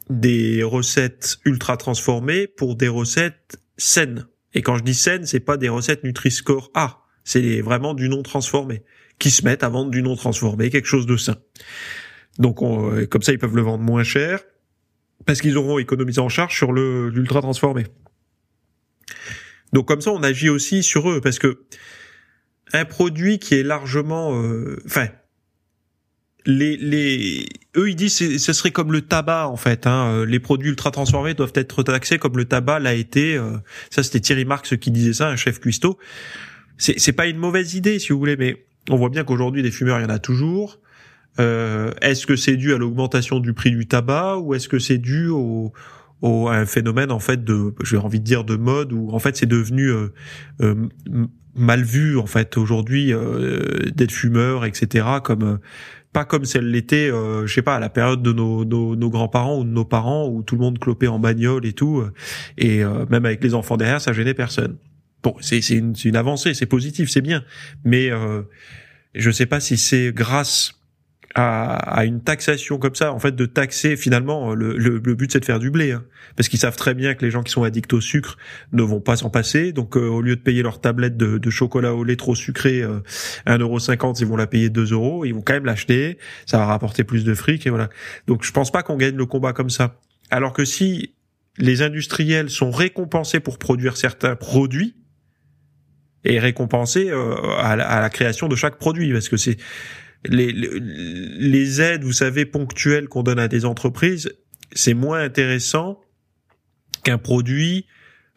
des 0.10 0.62
recettes 0.62 1.38
ultra 1.46 1.78
transformées 1.78 2.48
pour 2.48 2.76
des 2.76 2.90
recettes 2.90 3.62
saines. 3.78 4.26
Et 4.54 4.62
quand 4.62 4.78
je 4.78 4.84
dis 4.84 4.94
saines, 4.94 5.26
c'est 5.26 5.40
pas 5.40 5.58
des 5.58 5.70
recettes 5.70 6.04
Nutri-Score 6.04 6.72
A, 6.74 7.06
c'est 7.24 7.62
vraiment 7.62 7.94
du 7.94 8.10
non 8.10 8.24
transformé, 8.24 8.84
qui 9.20 9.32
se 9.32 9.46
mettent 9.46 9.64
à 9.64 9.70
vendre 9.70 9.92
du 9.92 10.02
non 10.02 10.16
transformé, 10.16 10.70
quelque 10.70 10.88
chose 10.88 11.06
de 11.06 11.18
sain. 11.18 11.38
Donc 12.40 12.60
comme 13.10 13.22
ça, 13.22 13.32
ils 13.32 13.40
peuvent 13.40 13.56
le 13.56 13.62
vendre 13.62 13.84
moins 13.84 14.04
cher 14.04 14.42
parce 15.26 15.42
qu'ils 15.42 15.58
auront 15.58 15.78
économisé 15.78 16.20
en 16.20 16.30
charge 16.30 16.56
sur 16.56 16.72
le 16.72 17.10
l'ultra 17.10 17.42
transformé. 17.42 17.86
Donc 19.74 19.88
comme 19.88 20.02
ça, 20.02 20.12
on 20.12 20.24
agit 20.24 20.50
aussi 20.50 20.84
sur 20.84 21.10
eux 21.10 21.22
parce 21.22 21.40
que 21.40 21.66
un 22.74 22.86
produit 22.86 23.40
qui 23.40 23.56
est 23.56 23.64
largement, 23.64 24.42
euh, 24.42 24.82
enfin, 24.86 25.08
les, 26.46 26.78
les, 26.78 27.46
eux 27.78 27.90
ils 27.90 27.96
disent 27.96 28.38
ce 28.38 28.54
serait 28.54 28.72
comme 28.72 28.92
le 28.92 29.02
tabac 29.02 29.48
en 29.48 29.58
fait. 29.58 29.88
Hein. 29.88 30.12
Euh, 30.12 30.26
les 30.26 30.40
produits 30.40 30.70
ultra 30.70 30.92
transformés 30.92 31.34
doivent 31.34 31.54
être 31.56 31.84
taxés 31.84 32.18
comme 32.18 32.38
le 32.38 32.46
tabac 32.46 32.80
l'a 32.80 32.94
été. 32.94 33.36
Euh, 33.36 33.58
ça 33.90 34.04
c'était 34.04 34.20
Thierry 34.20 34.46
Marx 34.46 34.76
qui 34.78 34.92
disait 34.92 35.14
ça, 35.14 35.30
un 35.30 35.36
chef 35.36 35.60
cuistot. 35.60 35.98
C'est 36.78 37.00
c'est 37.00 37.14
pas 37.14 37.28
une 37.28 37.38
mauvaise 37.38 37.76
idée 37.76 38.00
si 38.00 38.12
vous 38.12 38.20
voulez, 38.20 38.38
mais 38.38 38.66
on 38.90 38.96
voit 38.96 39.10
bien 39.10 39.24
qu'aujourd'hui 39.24 39.62
des 39.62 39.72
fumeurs 39.72 40.00
il 40.00 40.04
y 40.04 40.06
en 40.06 40.10
a 40.10 40.20
toujours. 40.20 40.80
Euh, 41.40 41.92
est-ce 42.02 42.28
que 42.28 42.36
c'est 42.36 42.58
dû 42.58 42.74
à 42.74 42.78
l'augmentation 42.78 43.40
du 43.40 43.54
prix 43.54 43.72
du 43.72 43.88
tabac 43.88 44.38
ou 44.40 44.54
est-ce 44.54 44.68
que 44.68 44.80
c'est 44.80 44.98
dû 44.98 45.28
au 45.28 45.72
au, 46.22 46.50
un 46.50 46.68
phénomène 46.68 47.12
en 47.12 47.20
fait 47.20 47.44
de, 47.44 47.74
j'ai 47.84 47.98
envie 47.98 48.20
de 48.20 48.24
dire 48.24 48.44
de 48.44 48.56
mode 48.56 48.94
où 48.94 49.10
en 49.12 49.18
fait 49.18 49.36
c'est 49.38 49.48
devenu 49.48 49.90
euh, 49.90 50.14
euh, 50.62 50.76
mal 51.56 51.84
vu 51.84 52.20
en 52.20 52.28
fait 52.28 52.58
aujourd'hui 52.58 53.12
d'être 53.94 54.12
fumeur, 54.12 54.64
etc. 54.64 55.06
Comme 55.24 55.60
pas 56.14 56.26
comme 56.26 56.46
celle 56.46 56.70
l'était, 56.70 57.08
je 57.08 57.48
sais 57.48 57.62
pas, 57.62 57.76
à 57.76 57.80
la 57.80 57.90
période 57.90 58.22
de 58.22 58.34
nos, 58.34 58.66
nos, 58.66 58.96
nos 58.96 59.10
grands-parents 59.10 59.60
ou 59.60 59.64
de 59.64 59.70
nos 59.70 59.86
parents 59.86 60.28
où 60.28 60.44
tout 60.44 60.56
le 60.56 60.62
monde 60.62 60.78
clopait 60.80 61.08
en 61.08 61.20
bagnole 61.20 61.66
et 61.66 61.74
tout, 61.74 62.04
et 62.58 62.84
même 63.10 63.26
avec 63.26 63.44
les 63.44 63.54
enfants 63.54 63.78
derrière, 63.78 64.02
ça 64.02 64.12
gênait 64.12 64.34
personne. 64.34 64.78
Bon, 65.24 65.36
c'est 65.40 65.60
une, 65.70 65.94
une 66.04 66.16
avancée, 66.16 66.54
c'est 66.54 66.66
positif, 66.66 67.10
c'est 67.10 67.22
bien, 67.22 67.44
mais 67.86 68.10
je 69.16 69.32
sais 69.32 69.46
pas 69.46 69.60
si 69.60 69.78
c'est 69.78 70.12
grâce 70.12 70.81
à, 71.36 71.76
à, 71.76 72.06
une 72.06 72.22
taxation 72.22 72.78
comme 72.78 72.96
ça, 72.96 73.14
en 73.14 73.20
fait, 73.20 73.36
de 73.36 73.46
taxer 73.46 73.96
finalement, 73.96 74.54
le, 74.54 74.78
le, 74.78 75.02
le 75.04 75.16
but 75.16 75.32
c'est 75.32 75.40
de 75.40 75.46
faire 75.46 75.60
du 75.60 75.72
blé, 75.72 75.92
hein, 75.92 76.04
parce 76.36 76.50
qu'ils 76.50 76.60
savent 76.60 76.76
très 76.76 76.94
bien 76.94 77.14
que 77.14 77.26
les 77.26 77.32
gens 77.32 77.44
qui 77.44 77.52
sont 77.52 77.64
addicts 77.64 77.94
au 77.94 78.02
sucre 78.02 78.38
ne 78.72 78.84
vont 78.84 79.00
pas 79.00 79.16
s'en 79.16 79.30
passer, 79.30 79.72
donc 79.72 79.96
euh, 79.96 80.08
au 80.08 80.22
lieu 80.22 80.36
de 80.36 80.42
payer 80.42 80.64
leur 80.64 80.82
tablette 80.82 81.18
de, 81.18 81.38
de 81.38 81.50
chocolat 81.50 81.94
au 81.94 82.04
lait 82.04 82.16
trop 82.16 82.36
sucré 82.36 82.82
euh, 82.82 83.00
1,50€, 83.48 84.22
ils 84.22 84.28
vont 84.28 84.36
la 84.36 84.48
payer 84.48 84.70
2 84.70 84.94
euros, 84.94 85.26
ils 85.26 85.34
vont 85.34 85.42
quand 85.42 85.54
même 85.54 85.66
l'acheter, 85.66 86.18
ça 86.46 86.58
va 86.58 86.66
rapporter 86.66 87.04
plus 87.04 87.24
de 87.24 87.34
fric 87.34 87.66
et 87.66 87.70
voilà. 87.70 87.90
Donc 88.28 88.44
je 88.44 88.52
pense 88.52 88.72
pas 88.72 88.84
qu'on 88.84 88.98
gagne 88.98 89.16
le 89.16 89.26
combat 89.26 89.54
comme 89.54 89.70
ça. 89.70 90.00
Alors 90.30 90.54
que 90.54 90.66
si 90.66 91.14
les 91.58 91.82
industriels 91.82 92.50
sont 92.50 92.72
récompensés 92.72 93.40
pour 93.40 93.58
produire 93.58 93.98
certains 93.98 94.36
produits, 94.36 94.96
et 96.24 96.40
récompensés 96.40 97.10
euh, 97.10 97.36
à, 97.60 97.76
la, 97.76 98.10
création 98.10 98.48
de 98.48 98.56
chaque 98.56 98.78
produit 98.78 99.12
parce 99.12 99.30
que 99.30 99.38
c'est 99.38 99.58
les, 100.26 100.52
les 100.52 101.82
aides, 101.82 102.04
vous 102.04 102.14
savez, 102.14 102.46
ponctuelles 102.46 103.08
qu'on 103.08 103.24
donne 103.24 103.40
à 103.40 103.48
des 103.48 103.66
entreprises, 103.66 104.32
c'est 104.74 104.94
moins 104.94 105.22
intéressant 105.22 106.00
qu'un 107.04 107.18
produit 107.18 107.88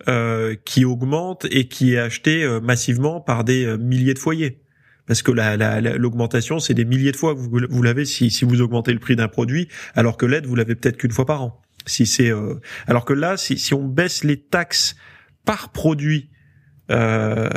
euh, 0.09 0.57
qui 0.64 0.85
augmente 0.85 1.47
et 1.50 1.69
qui 1.69 1.95
est 1.95 1.99
acheté 1.99 2.43
euh, 2.43 2.61
massivement 2.61 3.21
par 3.21 3.45
des 3.45 3.64
euh, 3.64 3.76
milliers 3.76 4.14
de 4.14 4.19
foyers. 4.19 4.61
parce 5.07 5.23
que 5.23 5.31
l'augmentation, 5.31 6.59
c'est 6.59 6.75
des 6.75 6.85
milliers 6.85 7.12
de 7.12 7.17
fois 7.17 7.35
que 7.35 7.41
vous, 7.41 7.61
vous 7.69 7.83
l'avez 7.83 8.05
si, 8.05 8.31
si 8.31 8.45
vous 8.45 8.61
augmentez 8.61 8.93
le 8.93 8.99
prix 8.99 9.17
d'un 9.17 9.29
produit, 9.29 9.69
alors 9.95 10.17
que 10.17 10.26
l'aide, 10.26 10.47
vous 10.47 10.57
l'avez 10.57 10.75
peut-être 10.75 10.97
qu'une 10.97 11.12
fois 11.12 11.26
par 11.26 11.43
an. 11.43 11.62
Si 11.87 12.07
c'est, 12.07 12.31
euh, 12.31 12.55
alors 12.87 13.05
que 13.05 13.12
là, 13.12 13.37
si, 13.37 13.59
si 13.59 13.75
on 13.75 13.87
baisse 13.87 14.25
les 14.25 14.41
taxes 14.41 14.97
par 15.45 15.71
produit 15.71 16.31
euh, 16.91 17.49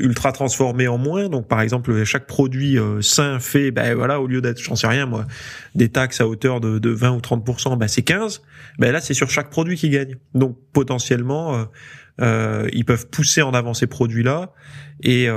ultra 0.00 0.32
transformé 0.32 0.88
en 0.88 0.98
moins. 0.98 1.28
Donc 1.28 1.46
par 1.46 1.60
exemple, 1.60 2.04
chaque 2.04 2.26
produit 2.26 2.78
euh, 2.78 3.02
sain 3.02 3.38
fait, 3.38 3.70
ben 3.70 3.94
voilà, 3.94 4.20
au 4.20 4.26
lieu 4.26 4.40
d'être, 4.40 4.60
j'en 4.60 4.74
sais 4.74 4.86
rien 4.86 5.06
moi, 5.06 5.26
des 5.74 5.88
taxes 5.88 6.20
à 6.20 6.26
hauteur 6.26 6.60
de, 6.60 6.78
de 6.78 6.90
20 6.90 7.10
ou 7.12 7.18
30% 7.18 7.78
ben 7.78 7.88
c'est 7.88 8.02
15. 8.02 8.42
Ben 8.78 8.92
là, 8.92 9.00
c'est 9.00 9.14
sur 9.14 9.30
chaque 9.30 9.50
produit 9.50 9.76
qui 9.76 9.90
gagne. 9.90 10.16
Donc 10.34 10.58
potentiellement, 10.72 11.54
euh, 11.54 11.64
euh, 12.20 12.68
ils 12.72 12.84
peuvent 12.84 13.06
pousser 13.08 13.42
en 13.42 13.54
avant 13.54 13.74
ces 13.74 13.86
produits-là. 13.86 14.52
Et, 15.02 15.28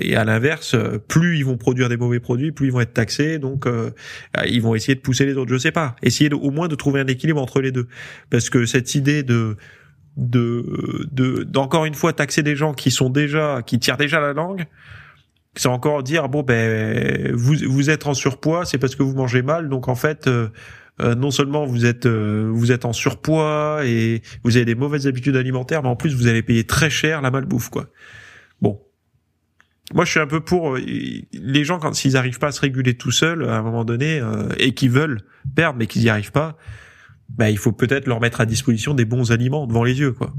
et 0.00 0.16
à 0.16 0.24
l'inverse, 0.24 0.74
plus 1.06 1.36
ils 1.36 1.44
vont 1.44 1.58
produire 1.58 1.90
des 1.90 1.98
mauvais 1.98 2.20
produits, 2.20 2.52
plus 2.52 2.68
ils 2.68 2.72
vont 2.72 2.80
être 2.80 2.94
taxés. 2.94 3.38
Donc 3.38 3.66
ils 4.46 4.62
vont 4.62 4.74
essayer 4.74 4.94
de 4.94 5.00
pousser 5.00 5.26
les 5.26 5.36
autres. 5.36 5.52
Je 5.52 5.58
sais 5.58 5.72
pas. 5.72 5.94
Essayer 6.02 6.32
au 6.32 6.50
moins 6.50 6.68
de 6.68 6.74
trouver 6.74 7.00
un 7.00 7.06
équilibre 7.06 7.38
entre 7.38 7.60
les 7.60 7.70
deux, 7.70 7.86
parce 8.30 8.48
que 8.48 8.64
cette 8.64 8.94
idée 8.94 9.22
de 9.22 9.58
de 10.16 11.08
de 11.12 11.44
d'encore 11.44 11.84
une 11.84 11.94
fois 11.94 12.12
taxer 12.12 12.42
des 12.42 12.56
gens 12.56 12.74
qui 12.74 12.90
sont 12.90 13.10
déjà 13.10 13.62
qui 13.64 13.78
tirent 13.78 13.96
déjà 13.96 14.20
la 14.20 14.32
langue 14.32 14.66
c'est 15.56 15.68
encore 15.68 16.02
dire 16.02 16.28
bon 16.28 16.42
ben 16.42 17.34
vous 17.34 17.54
vous 17.68 17.90
êtes 17.90 18.06
en 18.06 18.14
surpoids 18.14 18.64
c'est 18.64 18.78
parce 18.78 18.94
que 18.94 19.02
vous 19.02 19.14
mangez 19.14 19.42
mal. 19.42 19.68
Donc 19.68 19.88
en 19.88 19.94
fait 19.94 20.26
euh, 20.26 20.48
euh, 21.00 21.14
non 21.14 21.30
seulement 21.30 21.66
vous 21.66 21.86
êtes 21.86 22.06
euh, 22.06 22.48
vous 22.52 22.72
êtes 22.72 22.84
en 22.84 22.92
surpoids 22.92 23.80
et 23.84 24.22
vous 24.44 24.56
avez 24.56 24.64
des 24.64 24.74
mauvaises 24.74 25.06
habitudes 25.06 25.36
alimentaires 25.36 25.82
mais 25.82 25.88
en 25.88 25.96
plus 25.96 26.14
vous 26.14 26.28
allez 26.28 26.42
payer 26.42 26.64
très 26.64 26.90
cher 26.90 27.20
la 27.20 27.30
malbouffe 27.30 27.68
quoi. 27.68 27.86
Bon. 28.60 28.80
Moi 29.92 30.04
je 30.04 30.10
suis 30.12 30.20
un 30.20 30.28
peu 30.28 30.40
pour 30.40 30.76
les 30.76 31.64
gens 31.64 31.80
quand 31.80 31.92
s'ils 31.94 32.16
arrivent 32.16 32.38
pas 32.38 32.48
à 32.48 32.52
se 32.52 32.60
réguler 32.60 32.94
tout 32.94 33.10
seuls 33.10 33.48
à 33.48 33.56
un 33.56 33.62
moment 33.62 33.84
donné 33.84 34.22
et 34.56 34.72
qui 34.72 34.86
veulent 34.86 35.20
perdre 35.56 35.80
mais 35.80 35.88
qu'ils 35.88 36.02
y 36.02 36.08
arrivent 36.08 36.30
pas 36.30 36.56
bah, 37.36 37.50
il 37.50 37.58
faut 37.58 37.72
peut-être 37.72 38.06
leur 38.06 38.20
mettre 38.20 38.40
à 38.40 38.46
disposition 38.46 38.94
des 38.94 39.04
bons 39.04 39.32
aliments 39.32 39.66
devant 39.66 39.84
les 39.84 39.98
yeux, 39.98 40.12
quoi. 40.12 40.32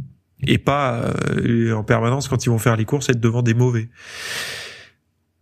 Et 0.48 0.58
pas 0.58 1.14
euh, 1.38 1.74
en 1.74 1.84
permanence 1.84 2.28
quand 2.28 2.46
ils 2.46 2.50
vont 2.50 2.58
faire 2.58 2.76
les 2.76 2.86
courses 2.86 3.10
être 3.10 3.20
devant 3.20 3.44
des 3.44 3.54
mauvais. 3.54 3.90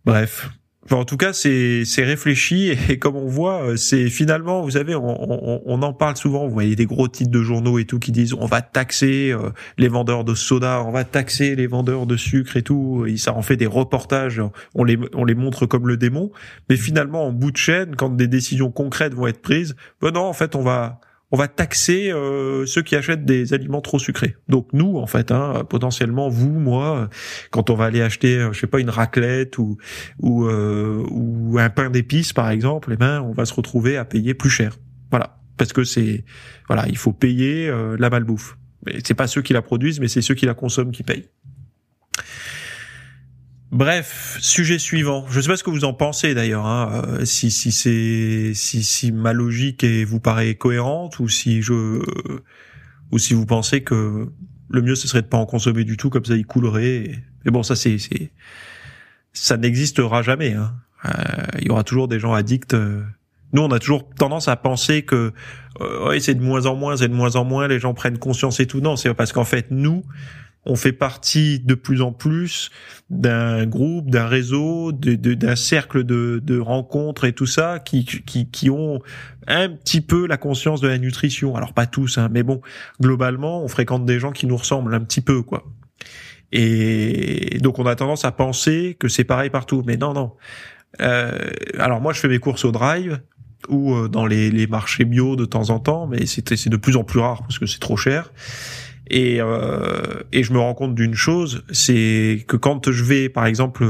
Bref. 0.04 0.50
en 0.90 1.04
tout 1.04 1.16
cas, 1.16 1.32
c'est 1.32 1.84
réfléchi 1.98 2.68
et, 2.88 2.98
comme 2.98 3.16
on 3.16 3.26
voit, 3.26 3.62
euh, 3.62 3.76
c'est 3.76 4.10
finalement, 4.10 4.62
vous 4.62 4.72
savez, 4.72 4.94
on, 4.94 5.62
on, 5.66 5.82
en 5.82 5.92
parle 5.94 6.16
souvent. 6.16 6.46
Vous 6.46 6.52
voyez 6.52 6.76
des 6.76 6.84
gros 6.84 7.08
titres 7.08 7.30
de 7.30 7.42
journaux 7.42 7.78
et 7.78 7.86
tout 7.86 7.98
qui 7.98 8.12
disent 8.12 8.34
on 8.34 8.44
va 8.44 8.60
taxer 8.60 9.32
euh, 9.32 9.50
les 9.78 9.88
vendeurs 9.88 10.24
de 10.24 10.34
soda, 10.34 10.82
on 10.86 10.92
va 10.92 11.04
taxer 11.04 11.56
les 11.56 11.66
vendeurs 11.66 12.06
de 12.06 12.16
sucre 12.18 12.58
et 12.58 12.62
tout. 12.62 13.06
Et 13.06 13.16
ça 13.16 13.34
en 13.34 13.42
fait 13.42 13.56
des 13.56 13.66
reportages. 13.66 14.42
On 14.74 14.84
les 14.84 14.98
on 15.14 15.24
les 15.24 15.34
montre 15.34 15.64
comme 15.64 15.88
le 15.88 15.96
démon. 15.96 16.30
Mais 16.68 16.76
finalement, 16.76 17.26
en 17.26 17.32
bout 17.32 17.52
de 17.52 17.56
chaîne, 17.56 17.96
quand 17.96 18.10
des 18.10 18.28
décisions 18.28 18.70
concrètes 18.70 19.14
vont 19.14 19.26
être 19.26 19.40
prises, 19.40 19.76
ben 20.02 20.10
non, 20.10 20.24
en 20.24 20.34
fait, 20.34 20.54
on 20.54 20.62
va 20.62 21.00
on 21.32 21.36
va 21.36 21.48
taxer 21.48 22.10
euh, 22.10 22.66
ceux 22.66 22.82
qui 22.82 22.96
achètent 22.96 23.24
des 23.24 23.54
aliments 23.54 23.80
trop 23.80 23.98
sucrés. 23.98 24.36
Donc 24.48 24.68
nous, 24.72 24.96
en 24.96 25.06
fait, 25.06 25.30
hein, 25.30 25.64
potentiellement 25.68 26.28
vous, 26.28 26.50
moi, 26.50 27.08
quand 27.50 27.70
on 27.70 27.74
va 27.74 27.84
aller 27.84 28.02
acheter, 28.02 28.36
euh, 28.36 28.52
je 28.52 28.60
sais 28.60 28.66
pas, 28.66 28.80
une 28.80 28.90
raclette 28.90 29.58
ou 29.58 29.78
ou, 30.18 30.46
euh, 30.46 31.04
ou 31.10 31.58
un 31.58 31.70
pain 31.70 31.90
d'épices 31.90 32.32
par 32.32 32.50
exemple, 32.50 32.90
eh 32.92 32.96
ben, 32.96 33.20
on 33.22 33.32
va 33.32 33.44
se 33.44 33.54
retrouver 33.54 33.96
à 33.96 34.04
payer 34.04 34.34
plus 34.34 34.50
cher. 34.50 34.78
Voilà, 35.10 35.38
parce 35.56 35.72
que 35.72 35.84
c'est 35.84 36.24
voilà, 36.66 36.86
il 36.88 36.96
faut 36.96 37.12
payer 37.12 37.72
la 37.98 38.10
malbouffe. 38.10 38.56
C'est 39.04 39.14
pas 39.14 39.26
ceux 39.26 39.42
qui 39.42 39.52
la 39.52 39.62
produisent, 39.62 40.00
mais 40.00 40.08
c'est 40.08 40.22
ceux 40.22 40.34
qui 40.34 40.46
la 40.46 40.54
consomment 40.54 40.92
qui 40.92 41.02
payent. 41.02 41.28
Bref, 43.72 44.36
sujet 44.40 44.80
suivant. 44.80 45.26
Je 45.30 45.36
ne 45.36 45.42
sais 45.42 45.48
pas 45.48 45.56
ce 45.56 45.62
que 45.62 45.70
vous 45.70 45.84
en 45.84 45.94
pensez 45.94 46.34
d'ailleurs. 46.34 46.66
Hein. 46.66 47.02
Euh, 47.06 47.24
si 47.24 47.52
si 47.52 47.70
c'est 47.70 48.52
si 48.52 48.82
si 48.82 49.12
ma 49.12 49.32
logique 49.32 49.84
est, 49.84 50.02
vous 50.04 50.18
paraît 50.18 50.56
cohérente 50.56 51.20
ou 51.20 51.28
si 51.28 51.62
je 51.62 52.02
ou 53.12 53.18
si 53.18 53.32
vous 53.32 53.46
pensez 53.46 53.82
que 53.82 54.28
le 54.68 54.82
mieux 54.82 54.96
ce 54.96 55.06
serait 55.06 55.22
de 55.22 55.28
pas 55.28 55.36
en 55.36 55.46
consommer 55.46 55.84
du 55.84 55.96
tout 55.96 56.10
comme 56.10 56.24
ça 56.24 56.34
il 56.34 56.46
coulerait. 56.46 57.22
Mais 57.44 57.52
bon, 57.52 57.62
ça 57.62 57.76
c'est 57.76 57.98
c'est 57.98 58.32
ça 59.32 59.56
n'existera 59.56 60.22
jamais. 60.22 60.54
Hein. 60.54 60.74
Euh, 61.04 61.10
il 61.60 61.68
y 61.68 61.70
aura 61.70 61.84
toujours 61.84 62.08
des 62.08 62.18
gens 62.18 62.34
addicts. 62.34 62.74
Nous, 63.52 63.62
on 63.62 63.70
a 63.70 63.78
toujours 63.78 64.08
tendance 64.10 64.48
à 64.48 64.56
penser 64.56 65.02
que 65.02 65.32
euh, 65.80 66.18
c'est 66.20 66.34
de 66.34 66.42
moins 66.42 66.66
en 66.66 66.76
moins, 66.76 66.96
c'est 66.96 67.08
de 67.08 67.14
moins 67.14 67.36
en 67.36 67.44
moins, 67.44 67.68
les 67.68 67.80
gens 67.80 67.94
prennent 67.94 68.18
conscience 68.18 68.60
et 68.60 68.66
tout. 68.66 68.80
Non, 68.80 68.96
c'est 68.96 69.12
parce 69.14 69.32
qu'en 69.32 69.44
fait, 69.44 69.68
nous, 69.70 70.04
on 70.66 70.76
fait 70.76 70.92
partie 70.92 71.58
de 71.58 71.74
plus 71.74 72.02
en 72.02 72.12
plus 72.12 72.70
d'un 73.08 73.66
groupe, 73.66 74.10
d'un 74.10 74.26
réseau, 74.26 74.92
d'un 74.92 75.56
cercle 75.56 76.04
de, 76.04 76.58
rencontres 76.58 77.24
et 77.24 77.32
tout 77.32 77.46
ça 77.46 77.78
qui, 77.78 78.04
qui, 78.04 78.70
ont 78.70 79.00
un 79.46 79.70
petit 79.70 80.00
peu 80.00 80.26
la 80.26 80.36
conscience 80.36 80.80
de 80.80 80.88
la 80.88 80.98
nutrition. 80.98 81.56
Alors 81.56 81.72
pas 81.72 81.86
tous, 81.86 82.18
hein, 82.18 82.28
mais 82.30 82.42
bon, 82.42 82.60
globalement, 83.00 83.62
on 83.62 83.68
fréquente 83.68 84.04
des 84.04 84.20
gens 84.20 84.32
qui 84.32 84.46
nous 84.46 84.56
ressemblent 84.56 84.94
un 84.94 85.00
petit 85.00 85.22
peu, 85.22 85.42
quoi. 85.42 85.64
Et 86.52 87.58
donc 87.62 87.78
on 87.78 87.86
a 87.86 87.94
tendance 87.94 88.24
à 88.24 88.32
penser 88.32 88.96
que 88.98 89.08
c'est 89.08 89.24
pareil 89.24 89.50
partout, 89.50 89.82
mais 89.86 89.96
non, 89.96 90.12
non. 90.12 90.32
Euh, 91.00 91.50
alors 91.78 92.00
moi, 92.00 92.12
je 92.12 92.20
fais 92.20 92.28
mes 92.28 92.38
courses 92.38 92.64
au 92.64 92.72
drive 92.72 93.20
ou 93.68 93.94
euh, 93.94 94.08
dans 94.08 94.26
les, 94.26 94.50
les 94.50 94.66
marchés 94.66 95.04
bio 95.04 95.36
de 95.36 95.44
temps 95.44 95.70
en 95.70 95.78
temps, 95.78 96.06
mais 96.06 96.26
c'est 96.26 96.68
de 96.68 96.76
plus 96.76 96.96
en 96.96 97.04
plus 97.04 97.20
rare 97.20 97.42
parce 97.42 97.58
que 97.58 97.66
c'est 97.66 97.78
trop 97.78 97.96
cher. 97.96 98.30
Et, 99.10 99.40
euh, 99.40 100.22
et 100.32 100.42
je 100.42 100.52
me 100.52 100.58
rends 100.58 100.74
compte 100.74 100.94
d'une 100.94 101.14
chose, 101.14 101.64
c'est 101.72 102.44
que 102.46 102.56
quand 102.56 102.90
je 102.90 103.04
vais, 103.04 103.28
par 103.28 103.46
exemple, 103.46 103.84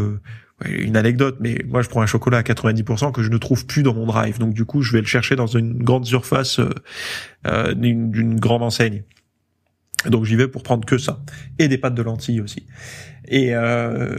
une 0.69 0.97
anecdote, 0.97 1.39
mais 1.41 1.65
moi 1.67 1.83
je 1.83 1.89
prends 1.89 2.03
un 2.03 2.07
chocolat 2.07 2.39
à 2.39 2.43
90% 2.43 3.13
que 3.13 3.23
je 3.23 3.31
ne 3.31 3.39
trouve 3.39 3.67
plus 3.67 3.83
dans 3.83 3.95
mon 3.95 4.07
drive, 4.07 4.39
donc 4.39 4.53
du 4.53 4.65
coup 4.65 4.83
je 4.83 4.93
vais 4.93 5.01
le 5.01 5.07
chercher 5.07 5.37
dans 5.37 5.47
une 5.47 5.83
grande 5.83 6.05
surface 6.05 6.59
euh, 6.59 6.71
euh 7.47 7.75
d'une 7.75 8.39
grande 8.39 8.63
enseigne. 8.63 9.03
Donc 10.07 10.25
j'y 10.25 10.37
vais 10.37 10.49
pour 10.49 10.63
prendre 10.63 10.85
que 10.87 10.99
ça 10.99 11.23
et 11.59 11.69
des 11.69 11.79
pâtes 11.79 11.95
de 11.95 12.03
lentilles 12.03 12.41
aussi. 12.41 12.67
Et 13.29 13.55
euh, 13.55 14.19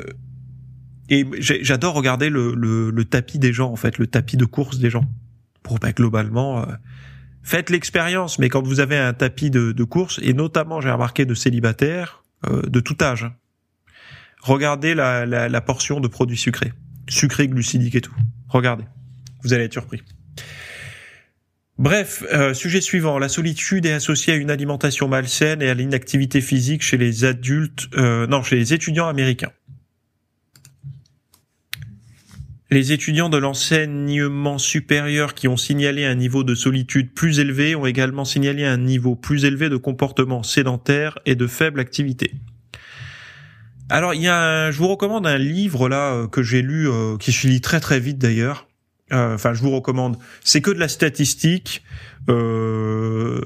et 1.10 1.26
j'adore 1.40 1.94
regarder 1.94 2.30
le, 2.30 2.54
le, 2.56 2.90
le, 2.90 3.06
tapis 3.06 3.38
des 3.38 3.52
gens 3.52 3.72
en 3.72 3.76
fait, 3.76 3.98
le 3.98 4.08
tapis 4.08 4.38
de 4.38 4.46
course 4.46 4.80
des 4.80 4.90
gens. 4.90 5.06
Pour 5.62 5.78
bah, 5.78 5.92
globalement, 5.92 6.62
euh, 6.62 6.66
faites 7.44 7.70
l'expérience, 7.70 8.40
mais 8.40 8.50
quand 8.50 8.62
vous 8.62 8.80
avez 8.80 8.98
un 8.98 9.14
tapis 9.14 9.50
de, 9.50 9.72
de 9.72 9.84
course, 9.84 10.20
et 10.24 10.34
notamment 10.34 10.82
j'ai 10.82 10.92
remarqué 10.92 11.26
de 11.26 11.34
célibataires, 11.34 12.24
euh, 12.48 12.62
de 12.64 12.80
tout 12.80 12.98
âge, 13.02 13.30
regardez 14.42 14.96
la, 14.96 15.26
la, 15.26 15.62
portion 15.62 16.00
de 16.00 16.08
produits 16.08 16.38
sucrés, 16.38 16.74
sucrés, 17.08 17.48
glucidiques 17.48 17.96
et 17.96 18.02
tout. 18.02 18.16
Regardez, 18.50 18.86
vous 19.44 19.54
allez 19.54 19.66
être 19.66 19.74
surpris. 19.74 20.02
Bref, 21.78 22.24
euh, 22.32 22.54
sujet 22.54 22.82
suivant. 22.82 23.18
La 23.18 23.30
solitude 23.30 23.86
est 23.86 23.94
associée 23.94 24.34
à 24.34 24.36
une 24.36 24.52
alimentation 24.52 25.08
malsaine 25.08 25.64
et 25.64 25.70
à 25.70 25.74
l'inactivité 25.74 26.40
physique 26.40 26.84
chez 26.84 26.98
les 26.98 27.26
adultes, 27.26 27.88
euh, 27.96 28.28
non, 28.28 28.44
chez 28.44 28.56
les 28.56 28.74
étudiants 28.74 29.08
américains. 29.08 29.52
Les 32.74 32.94
étudiants 32.94 33.28
de 33.28 33.38
l'enseignement 33.38 34.58
supérieur 34.58 35.34
qui 35.34 35.50
ont 35.50 35.58
signalé 35.58 36.06
un 36.06 36.16
niveau 36.16 36.46
de 36.46 36.56
solitude 36.56 37.14
plus 37.14 37.40
élevé 37.40 37.76
ont 37.76 37.86
également 37.86 38.24
signalé 38.24 38.64
un 38.64 38.78
niveau 38.78 39.18
plus 39.18 39.44
élevé 39.44 39.68
de 39.68 39.76
comportement 39.76 40.42
sédentaire 40.42 41.20
et 41.26 41.36
de 41.36 41.48
faible 41.48 41.82
activité. 41.82 42.32
Alors, 43.90 44.14
il 44.14 44.22
y 44.22 44.30
a, 44.30 44.72
je 44.72 44.78
vous 44.78 44.88
recommande 44.88 45.28
un 45.28 45.38
livre 45.38 45.90
là 45.90 46.14
euh, 46.14 46.28
que 46.30 46.42
j'ai 46.44 46.62
lu, 46.62 46.90
euh, 46.90 47.18
qui 47.18 47.34
se 47.34 47.46
lit 47.46 47.60
très 47.60 47.82
très 47.82 48.00
vite 48.00 48.20
d'ailleurs. 48.20 48.70
Euh, 49.12 49.36
enfin, 49.36 49.54
je 49.54 49.62
vous 49.62 49.72
recommande. 49.72 50.18
C'est 50.44 50.62
que 50.62 50.72
de 50.72 50.80
la 50.80 50.88
statistique. 50.88 51.84
Euh, 52.30 53.42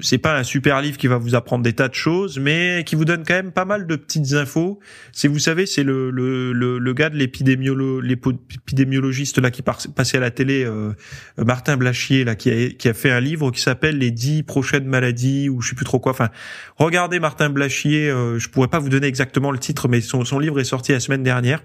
c'est 0.00 0.18
pas 0.18 0.38
un 0.38 0.44
super 0.44 0.80
livre 0.80 0.96
qui 0.96 1.08
va 1.08 1.18
vous 1.18 1.34
apprendre 1.34 1.64
des 1.64 1.72
tas 1.72 1.88
de 1.88 1.94
choses, 1.94 2.38
mais 2.38 2.84
qui 2.86 2.94
vous 2.94 3.04
donne 3.04 3.24
quand 3.26 3.34
même 3.34 3.50
pas 3.50 3.64
mal 3.64 3.88
de 3.88 3.96
petites 3.96 4.34
infos. 4.34 4.78
Si 5.10 5.26
vous 5.26 5.40
savez, 5.40 5.66
c'est 5.66 5.82
le, 5.82 6.10
le, 6.10 6.52
le, 6.52 6.78
le 6.78 6.94
gars 6.94 7.10
de 7.10 7.16
l'épidémiologiste 7.16 9.38
là 9.38 9.50
qui 9.50 9.62
passait 9.62 10.16
à 10.16 10.20
la 10.20 10.30
télé, 10.30 10.64
euh, 10.64 10.92
Martin 11.38 11.76
Blachier 11.76 12.22
là, 12.24 12.36
qui 12.36 12.50
a, 12.50 12.70
qui 12.70 12.88
a 12.88 12.94
fait 12.94 13.10
un 13.10 13.20
livre 13.20 13.50
qui 13.50 13.60
s'appelle 13.60 13.98
Les 13.98 14.12
dix 14.12 14.44
prochaines 14.44 14.86
maladies 14.86 15.48
ou 15.48 15.60
je 15.60 15.70
sais 15.70 15.74
plus 15.74 15.84
trop 15.84 15.98
quoi. 15.98 16.12
Enfin, 16.12 16.28
regardez 16.76 17.18
Martin 17.18 17.50
Blachier. 17.50 18.08
Euh, 18.10 18.38
je 18.38 18.48
pourrais 18.48 18.68
pas 18.68 18.78
vous 18.78 18.90
donner 18.90 19.08
exactement 19.08 19.50
le 19.50 19.58
titre, 19.58 19.88
mais 19.88 20.00
son, 20.00 20.24
son 20.24 20.38
livre 20.38 20.60
est 20.60 20.64
sorti 20.64 20.92
la 20.92 21.00
semaine 21.00 21.24
dernière. 21.24 21.64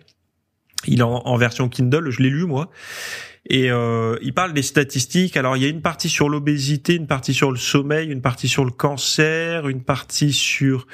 Il 0.86 1.00
est 1.00 1.04
en, 1.04 1.22
en 1.26 1.38
version 1.38 1.70
Kindle, 1.70 2.10
je 2.10 2.22
l'ai 2.22 2.30
lu 2.30 2.46
moi. 2.46 2.70
Et 3.50 3.72
euh, 3.72 4.18
il 4.22 4.34
parle 4.34 4.54
des 4.54 4.62
statistiques. 4.62 5.38
Alors 5.38 5.56
il 5.56 5.64
y 5.64 5.66
a 5.66 5.70
une 5.70 5.82
partie 5.82 6.10
sur 6.10 6.30
l'obésité, 6.30 6.96
une 6.96 7.08
partie 7.08 7.34
sur 7.34 7.52
le 7.52 7.58
sommeil, 7.58 8.10
une 8.10 8.22
partie 8.22 8.48
sur 8.48 8.66
le 8.66 8.72
cancer, 8.72 9.68
une 9.70 9.84
partie 9.84 10.34
sur 10.34 10.86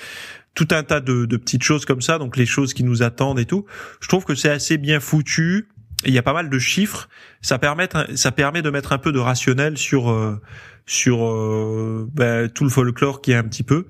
tout 0.53 0.67
un 0.71 0.83
tas 0.83 0.99
de, 0.99 1.25
de 1.25 1.37
petites 1.37 1.63
choses 1.63 1.85
comme 1.85 2.01
ça, 2.01 2.19
donc 2.19 2.37
les 2.37 2.45
choses 2.45 2.75
qui 2.75 2.83
nous 2.83 3.01
attendent 3.01 3.39
et 3.39 3.45
tout. 3.45 3.65
Je 4.01 4.07
trouve 4.07 4.23
que 4.23 4.35
c'est 4.35 4.51
assez 4.51 4.77
bien 4.77 4.99
foutu. 4.99 5.67
Il 6.05 6.13
y 6.13 6.17
a 6.17 6.21
pas 6.21 6.33
mal 6.33 6.49
de 6.49 6.59
chiffres. 6.59 7.09
Ça 7.41 7.57
permet, 7.57 7.89
ça 8.15 8.31
permet 8.31 8.61
de 8.61 8.69
mettre 8.69 8.93
un 8.93 8.97
peu 8.97 9.11
de 9.11 9.19
rationnel 9.19 9.77
sur 9.77 10.11
euh, 10.11 10.39
sur 10.85 11.25
euh, 11.25 12.09
ben, 12.13 12.49
tout 12.49 12.65
le 12.65 12.69
folklore 12.69 13.21
qui 13.21 13.31
est 13.31 13.35
un 13.35 13.43
petit 13.43 13.63
peu. 13.63 13.87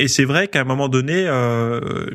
Et 0.00 0.08
c'est 0.08 0.24
vrai 0.24 0.48
qu'à 0.48 0.62
un 0.62 0.64
moment 0.64 0.88
donné, 0.88 1.26
euh, 1.26 2.06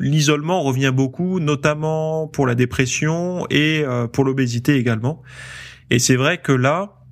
l'isolement 0.00 0.62
revient 0.62 0.90
beaucoup, 0.92 1.38
notamment 1.38 2.26
pour 2.26 2.44
la 2.44 2.56
dépression 2.56 3.46
et 3.50 3.84
euh, 3.84 4.08
pour 4.08 4.24
l'obésité 4.24 4.74
également. 4.74 5.22
Et 5.90 6.00
c'est 6.00 6.16
vrai 6.16 6.38
que 6.38 6.50
là, 6.50 7.04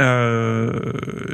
euh, 0.00 0.72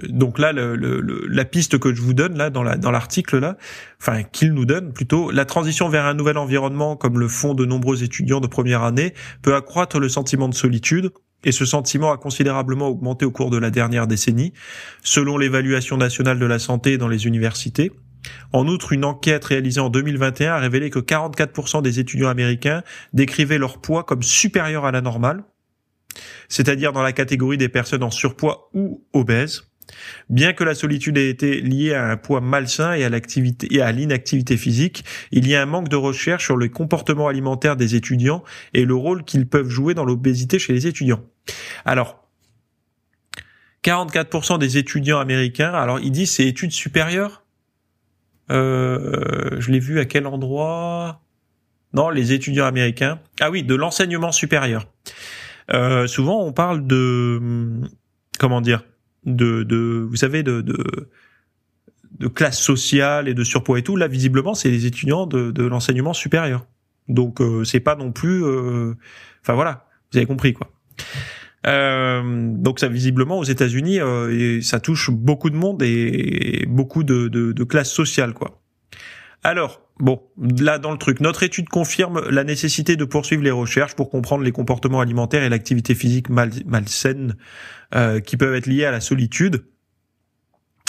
donc 0.08 0.40
là, 0.40 0.52
le, 0.52 1.00
la 1.28 1.44
piste 1.44 1.78
que 1.78 1.94
je 1.94 2.02
vous 2.02 2.12
donne 2.12 2.36
là 2.36 2.50
dans 2.50 2.64
dans 2.76 2.90
l'article 2.90 3.38
là, 3.38 3.56
enfin 4.00 4.24
qu'il 4.24 4.52
nous 4.52 4.64
donne 4.64 4.92
plutôt, 4.92 5.30
la 5.30 5.44
transition 5.44 5.88
vers 5.88 6.04
un 6.04 6.14
nouvel 6.14 6.38
environnement, 6.38 6.96
comme 6.96 7.20
le 7.20 7.28
font 7.28 7.54
de 7.54 7.64
nombreux 7.64 8.02
étudiants 8.02 8.40
de 8.40 8.48
première 8.48 8.82
année, 8.82 9.14
peut 9.42 9.54
accroître 9.54 10.00
le 10.00 10.08
sentiment 10.08 10.48
de 10.48 10.54
solitude. 10.54 11.12
Et 11.44 11.52
ce 11.52 11.64
sentiment 11.64 12.12
a 12.12 12.18
considérablement 12.18 12.88
augmenté 12.88 13.24
au 13.24 13.30
cours 13.30 13.50
de 13.50 13.58
la 13.58 13.70
dernière 13.70 14.06
décennie, 14.06 14.52
selon 15.02 15.38
l'évaluation 15.38 15.96
nationale 15.96 16.38
de 16.38 16.46
la 16.46 16.58
santé 16.58 16.98
dans 16.98 17.08
les 17.08 17.26
universités. 17.26 17.90
En 18.52 18.68
outre, 18.68 18.92
une 18.92 19.04
enquête 19.04 19.44
réalisée 19.44 19.80
en 19.80 19.88
2021 19.88 20.52
a 20.52 20.58
révélé 20.58 20.90
que 20.90 20.98
44% 20.98 21.82
des 21.82 21.98
étudiants 21.98 22.28
américains 22.28 22.82
décrivaient 23.12 23.58
leur 23.58 23.80
poids 23.80 24.04
comme 24.04 24.22
supérieur 24.22 24.84
à 24.84 24.92
la 24.92 25.00
normale, 25.00 25.44
c'est-à-dire 26.48 26.92
dans 26.92 27.02
la 27.02 27.12
catégorie 27.12 27.58
des 27.58 27.68
personnes 27.68 28.02
en 28.02 28.10
surpoids 28.10 28.70
ou 28.74 29.04
obèses. 29.12 29.64
Bien 30.28 30.52
que 30.52 30.64
la 30.64 30.74
solitude 30.74 31.18
ait 31.18 31.28
été 31.28 31.60
liée 31.60 31.92
à 31.92 32.08
un 32.08 32.16
poids 32.16 32.40
malsain 32.40 32.94
et 32.94 33.04
à 33.04 33.10
et 33.70 33.80
à 33.80 33.92
l'inactivité 33.92 34.56
physique, 34.56 35.04
il 35.32 35.48
y 35.48 35.54
a 35.54 35.62
un 35.62 35.66
manque 35.66 35.88
de 35.88 35.96
recherche 35.96 36.44
sur 36.44 36.56
le 36.56 36.68
comportement 36.68 37.28
alimentaire 37.28 37.76
des 37.76 37.94
étudiants 37.94 38.42
et 38.74 38.84
le 38.84 38.94
rôle 38.94 39.24
qu'ils 39.24 39.46
peuvent 39.46 39.68
jouer 39.68 39.94
dans 39.94 40.04
l'obésité 40.04 40.58
chez 40.58 40.72
les 40.72 40.86
étudiants. 40.86 41.24
Alors, 41.84 42.28
44% 43.84 44.58
des 44.58 44.78
étudiants 44.78 45.18
américains, 45.18 45.72
alors 45.72 45.98
ils 46.00 46.12
disent 46.12 46.32
c'est 46.32 46.46
études 46.46 46.72
supérieures. 46.72 47.42
Euh, 48.50 49.56
je 49.58 49.70
l'ai 49.70 49.80
vu 49.80 49.98
à 49.98 50.04
quel 50.04 50.26
endroit? 50.26 51.22
Non, 51.94 52.10
les 52.10 52.32
étudiants 52.32 52.66
américains. 52.66 53.20
Ah 53.40 53.50
oui, 53.50 53.62
de 53.62 53.74
l'enseignement 53.74 54.32
supérieur. 54.32 54.86
Euh, 55.72 56.06
souvent, 56.06 56.42
on 56.44 56.52
parle 56.52 56.86
de 56.86 57.80
comment 58.38 58.60
dire 58.60 58.84
de, 59.24 59.62
de 59.62 60.06
vous 60.08 60.16
savez 60.16 60.42
de, 60.42 60.60
de, 60.60 61.10
de 62.18 62.28
classe 62.28 62.60
sociale 62.60 63.28
et 63.28 63.34
de 63.34 63.44
surpoids 63.44 63.78
et 63.78 63.82
tout. 63.82 63.96
Là, 63.96 64.08
visiblement, 64.08 64.54
c'est 64.54 64.70
les 64.70 64.86
étudiants 64.86 65.26
de, 65.26 65.50
de 65.50 65.64
l'enseignement 65.64 66.12
supérieur. 66.12 66.66
Donc, 67.08 67.40
euh, 67.40 67.64
c'est 67.64 67.80
pas 67.80 67.96
non 67.96 68.12
plus. 68.12 68.44
Euh, 68.44 68.94
enfin 69.42 69.54
voilà, 69.54 69.86
vous 70.10 70.18
avez 70.18 70.26
compris 70.26 70.52
quoi. 70.52 70.70
Euh, 71.66 72.22
donc 72.24 72.80
ça 72.80 72.88
visiblement 72.88 73.38
aux 73.38 73.44
États-Unis, 73.44 74.00
euh, 74.00 74.60
ça 74.62 74.80
touche 74.80 75.10
beaucoup 75.10 75.50
de 75.50 75.56
monde 75.56 75.82
et 75.82 76.66
beaucoup 76.68 77.04
de, 77.04 77.28
de, 77.28 77.52
de 77.52 77.64
classes 77.64 77.92
sociales 77.92 78.34
quoi. 78.34 78.62
Alors, 79.44 79.80
bon, 79.98 80.22
là 80.38 80.78
dans 80.78 80.92
le 80.92 80.98
truc, 80.98 81.20
notre 81.20 81.42
étude 81.42 81.68
confirme 81.68 82.28
la 82.30 82.44
nécessité 82.44 82.96
de 82.96 83.04
poursuivre 83.04 83.42
les 83.42 83.50
recherches 83.50 83.94
pour 83.94 84.08
comprendre 84.08 84.44
les 84.44 84.52
comportements 84.52 85.00
alimentaires 85.00 85.42
et 85.42 85.48
l'activité 85.48 85.94
physique 85.94 86.28
mal, 86.28 86.50
malsaine 86.64 87.36
euh, 87.94 88.20
qui 88.20 88.36
peuvent 88.36 88.54
être 88.54 88.66
liés 88.66 88.84
à 88.84 88.92
la 88.92 89.00
solitude. 89.00 89.64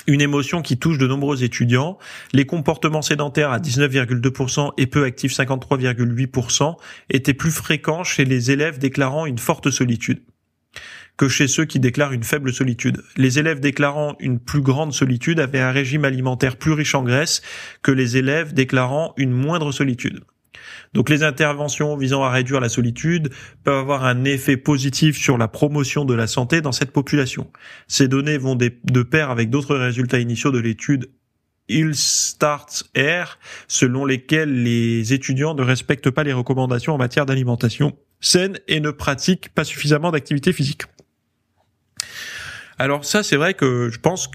Une 0.05 0.21
émotion 0.21 0.61
qui 0.61 0.77
touche 0.77 0.97
de 0.97 1.07
nombreux 1.07 1.43
étudiants. 1.43 1.97
Les 2.33 2.45
comportements 2.45 3.01
sédentaires 3.01 3.51
à 3.51 3.59
19,2% 3.59 4.71
et 4.77 4.85
peu 4.85 5.05
actifs 5.05 5.31
53,8% 5.31 6.75
étaient 7.09 7.33
plus 7.33 7.51
fréquents 7.51 8.03
chez 8.03 8.25
les 8.25 8.51
élèves 8.51 8.79
déclarant 8.79 9.25
une 9.25 9.37
forte 9.37 9.71
solitude 9.71 10.21
que 11.17 11.27
chez 11.27 11.47
ceux 11.47 11.65
qui 11.65 11.79
déclarent 11.79 12.13
une 12.13 12.23
faible 12.23 12.51
solitude. 12.51 13.03
Les 13.17 13.39
élèves 13.39 13.59
déclarant 13.59 14.15
une 14.19 14.39
plus 14.39 14.61
grande 14.61 14.93
solitude 14.93 15.39
avaient 15.39 15.59
un 15.59 15.71
régime 15.71 16.05
alimentaire 16.05 16.57
plus 16.57 16.73
riche 16.73 16.95
en 16.95 17.03
graisse 17.03 17.41
que 17.81 17.91
les 17.91 18.17
élèves 18.17 18.53
déclarant 18.53 19.13
une 19.17 19.31
moindre 19.31 19.71
solitude. 19.71 20.21
Donc 20.93 21.09
les 21.09 21.23
interventions 21.23 21.95
visant 21.97 22.23
à 22.23 22.29
réduire 22.29 22.59
la 22.59 22.69
solitude 22.69 23.29
peuvent 23.63 23.79
avoir 23.79 24.05
un 24.05 24.23
effet 24.23 24.57
positif 24.57 25.17
sur 25.17 25.37
la 25.37 25.47
promotion 25.47 26.05
de 26.05 26.13
la 26.13 26.27
santé 26.27 26.61
dans 26.61 26.71
cette 26.71 26.91
population. 26.91 27.51
Ces 27.87 28.07
données 28.07 28.37
vont 28.37 28.55
de 28.55 29.03
pair 29.03 29.29
avec 29.29 29.49
d'autres 29.49 29.75
résultats 29.75 30.19
initiaux 30.19 30.51
de 30.51 30.59
l'étude 30.59 31.09
il 31.73 31.95
Start 31.95 32.83
Air, 32.95 33.39
selon 33.67 34.05
lesquels 34.05 34.63
les 34.63 35.13
étudiants 35.13 35.55
ne 35.55 35.63
respectent 35.63 36.09
pas 36.09 36.23
les 36.23 36.33
recommandations 36.33 36.93
en 36.93 36.97
matière 36.97 37.25
d'alimentation 37.25 37.97
saine 38.21 38.59
et 38.67 38.79
ne 38.79 38.91
pratiquent 38.91 39.49
pas 39.49 39.63
suffisamment 39.63 40.11
d'activité 40.11 40.53
physique. 40.53 40.83
Alors 42.79 43.05
ça, 43.05 43.23
c'est 43.23 43.35
vrai 43.35 43.53
que 43.53 43.89
je 43.91 43.99
pense 43.99 44.29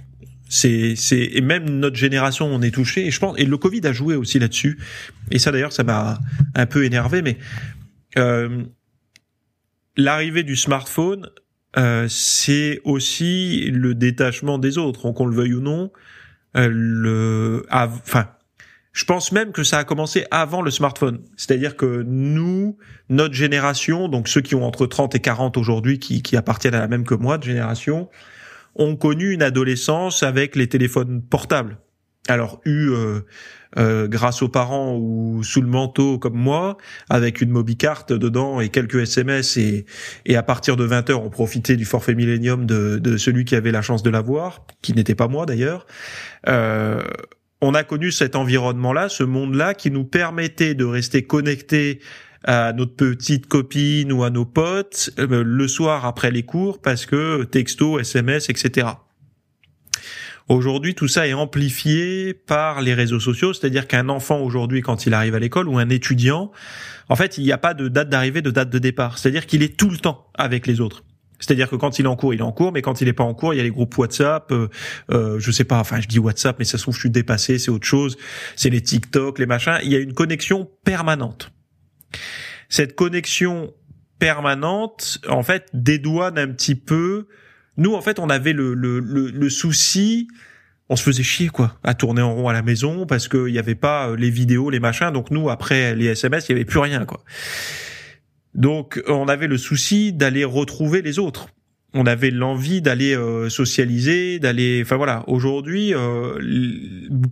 c'est 0.48 0.94
c'est 0.96 1.22
et 1.32 1.40
même 1.40 1.68
notre 1.68 1.96
génération 1.96 2.46
on 2.46 2.62
est 2.62 2.70
touché 2.70 3.06
et 3.06 3.10
je 3.10 3.20
pense 3.20 3.38
et 3.38 3.44
le 3.44 3.56
Covid 3.58 3.86
a 3.86 3.92
joué 3.92 4.16
aussi 4.16 4.38
là-dessus 4.38 4.78
et 5.30 5.38
ça 5.38 5.52
d'ailleurs 5.52 5.74
ça 5.74 5.84
m'a 5.84 6.18
un 6.54 6.64
peu 6.64 6.84
énervé 6.84 7.20
mais 7.20 7.36
euh, 8.16 8.64
l'arrivée 9.96 10.44
du 10.44 10.56
smartphone 10.56 11.28
euh, 11.76 12.06
c'est 12.08 12.80
aussi 12.84 13.70
le 13.70 13.94
détachement 13.94 14.58
des 14.58 14.78
autres 14.78 15.12
qu'on 15.12 15.26
le 15.26 15.36
veuille 15.36 15.52
ou 15.52 15.60
non 15.60 15.92
le 16.54 17.66
enfin 17.70 18.28
je 18.98 19.04
pense 19.04 19.30
même 19.30 19.52
que 19.52 19.62
ça 19.62 19.78
a 19.78 19.84
commencé 19.84 20.26
avant 20.32 20.60
le 20.60 20.72
smartphone. 20.72 21.20
C'est-à-dire 21.36 21.76
que 21.76 22.02
nous, 22.04 22.76
notre 23.08 23.34
génération, 23.34 24.08
donc 24.08 24.26
ceux 24.26 24.40
qui 24.40 24.56
ont 24.56 24.64
entre 24.64 24.86
30 24.86 25.14
et 25.14 25.20
40 25.20 25.56
aujourd'hui, 25.56 26.00
qui, 26.00 26.20
qui 26.20 26.36
appartiennent 26.36 26.74
à 26.74 26.80
la 26.80 26.88
même 26.88 27.04
que 27.04 27.14
moi 27.14 27.38
de 27.38 27.44
génération, 27.44 28.08
ont 28.74 28.96
connu 28.96 29.30
une 29.30 29.42
adolescence 29.42 30.24
avec 30.24 30.56
les 30.56 30.68
téléphones 30.68 31.22
portables. 31.22 31.78
Alors 32.26 32.60
eu 32.64 32.90
euh, 32.90 33.20
euh, 33.78 34.08
grâce 34.08 34.42
aux 34.42 34.48
parents 34.48 34.96
ou 34.96 35.42
sous 35.42 35.60
le 35.60 35.68
manteau 35.68 36.18
comme 36.18 36.36
moi, 36.36 36.76
avec 37.08 37.40
une 37.40 37.50
mobicarte 37.50 38.12
dedans 38.12 38.60
et 38.60 38.70
quelques 38.70 39.02
SMS 39.02 39.56
et, 39.56 39.86
et 40.26 40.36
à 40.36 40.42
partir 40.42 40.76
de 40.76 40.84
20 40.84 41.10
heures 41.10 41.22
on 41.22 41.30
profitait 41.30 41.76
du 41.76 41.84
forfait 41.84 42.14
Millennium 42.14 42.66
de, 42.66 42.98
de 42.98 43.16
celui 43.16 43.44
qui 43.44 43.54
avait 43.56 43.72
la 43.72 43.82
chance 43.82 44.02
de 44.02 44.10
l'avoir, 44.10 44.66
qui 44.82 44.94
n'était 44.94 45.14
pas 45.14 45.28
moi 45.28 45.46
d'ailleurs. 45.46 45.86
Euh, 46.48 47.02
on 47.60 47.74
a 47.74 47.82
connu 47.82 48.12
cet 48.12 48.36
environnement-là, 48.36 49.08
ce 49.08 49.24
monde-là 49.24 49.74
qui 49.74 49.90
nous 49.90 50.04
permettait 50.04 50.74
de 50.74 50.84
rester 50.84 51.24
connectés 51.24 52.00
à 52.44 52.72
notre 52.72 52.94
petite 52.94 53.46
copine 53.46 54.12
ou 54.12 54.22
à 54.22 54.30
nos 54.30 54.44
potes 54.44 55.10
euh, 55.18 55.42
le 55.44 55.68
soir 55.68 56.06
après 56.06 56.30
les 56.30 56.44
cours 56.44 56.80
parce 56.80 57.04
que 57.04 57.44
texto, 57.44 57.98
SMS, 57.98 58.48
etc. 58.48 58.88
Aujourd'hui, 60.48 60.94
tout 60.94 61.08
ça 61.08 61.28
est 61.28 61.34
amplifié 61.34 62.32
par 62.32 62.80
les 62.80 62.94
réseaux 62.94 63.20
sociaux, 63.20 63.52
c'est-à-dire 63.52 63.86
qu'un 63.86 64.08
enfant 64.08 64.40
aujourd'hui, 64.40 64.80
quand 64.80 65.04
il 65.04 65.12
arrive 65.12 65.34
à 65.34 65.38
l'école, 65.38 65.68
ou 65.68 65.78
un 65.78 65.90
étudiant, 65.90 66.50
en 67.10 67.16
fait, 67.16 67.36
il 67.36 67.44
n'y 67.44 67.52
a 67.52 67.58
pas 67.58 67.74
de 67.74 67.88
date 67.88 68.08
d'arrivée, 68.08 68.40
de 68.40 68.50
date 68.50 68.70
de 68.70 68.78
départ. 68.78 69.18
C'est-à-dire 69.18 69.46
qu'il 69.46 69.62
est 69.62 69.76
tout 69.76 69.90
le 69.90 69.98
temps 69.98 70.26
avec 70.34 70.66
les 70.66 70.80
autres. 70.80 71.04
C'est-à-dire 71.38 71.68
que 71.68 71.76
quand 71.76 71.98
il 71.98 72.06
est 72.06 72.08
en 72.08 72.16
cours, 72.16 72.34
il 72.34 72.40
est 72.40 72.44
en 72.44 72.52
cours, 72.52 72.72
mais 72.72 72.82
quand 72.82 73.00
il 73.00 73.08
est 73.08 73.12
pas 73.12 73.24
en 73.24 73.34
cours, 73.34 73.54
il 73.54 73.58
y 73.58 73.60
a 73.60 73.62
les 73.62 73.70
groupes 73.70 73.96
WhatsApp. 73.96 74.50
Euh, 74.50 74.68
euh, 75.10 75.38
je 75.38 75.50
sais 75.50 75.64
pas, 75.64 75.78
enfin 75.78 76.00
je 76.00 76.08
dis 76.08 76.18
WhatsApp, 76.18 76.58
mais 76.58 76.64
ça 76.64 76.78
se 76.78 76.82
trouve 76.82 76.94
je 76.94 77.00
suis 77.00 77.10
dépassé, 77.10 77.58
c'est 77.58 77.70
autre 77.70 77.86
chose. 77.86 78.16
C'est 78.56 78.70
les 78.70 78.80
TikTok, 78.80 79.38
les 79.38 79.46
machins. 79.46 79.78
Il 79.84 79.92
y 79.92 79.96
a 79.96 80.00
une 80.00 80.14
connexion 80.14 80.68
permanente. 80.84 81.52
Cette 82.68 82.96
connexion 82.96 83.72
permanente, 84.18 85.20
en 85.28 85.42
fait, 85.42 85.68
dédouane 85.74 86.38
un 86.38 86.48
petit 86.48 86.74
peu. 86.74 87.28
Nous, 87.78 87.94
en 87.94 88.02
fait, 88.02 88.18
on 88.18 88.28
avait 88.28 88.52
le, 88.52 88.74
le, 88.74 88.98
le, 89.00 89.50
souci, 89.50 90.28
on 90.88 90.96
se 90.96 91.02
faisait 91.02 91.22
chier 91.22 91.48
quoi, 91.48 91.78
à 91.84 91.94
tourner 91.94 92.22
en 92.22 92.34
rond 92.34 92.48
à 92.48 92.52
la 92.52 92.62
maison 92.62 93.06
parce 93.06 93.28
qu'il 93.28 93.46
n'y 93.46 93.58
avait 93.58 93.76
pas 93.76 94.08
euh, 94.08 94.16
les 94.16 94.30
vidéos, 94.30 94.68
les 94.68 94.80
machins. 94.80 95.12
Donc 95.12 95.30
nous, 95.30 95.48
après 95.48 95.94
les 95.94 96.06
SMS, 96.06 96.48
il 96.48 96.52
y 96.52 96.54
avait 96.56 96.64
plus 96.64 96.80
rien 96.80 97.06
quoi. 97.06 97.22
Donc 98.54 99.00
on 99.06 99.28
avait 99.28 99.46
le 99.46 99.58
souci 99.58 100.12
d'aller 100.12 100.44
retrouver 100.44 101.02
les 101.02 101.20
autres 101.20 101.48
on 101.94 102.06
avait 102.06 102.30
l'envie 102.30 102.82
d'aller 102.82 103.14
euh, 103.14 103.48
socialiser, 103.48 104.38
d'aller. 104.38 104.82
Enfin 104.84 104.96
voilà. 104.96 105.24
Aujourd'hui, 105.26 105.94
euh, 105.94 106.38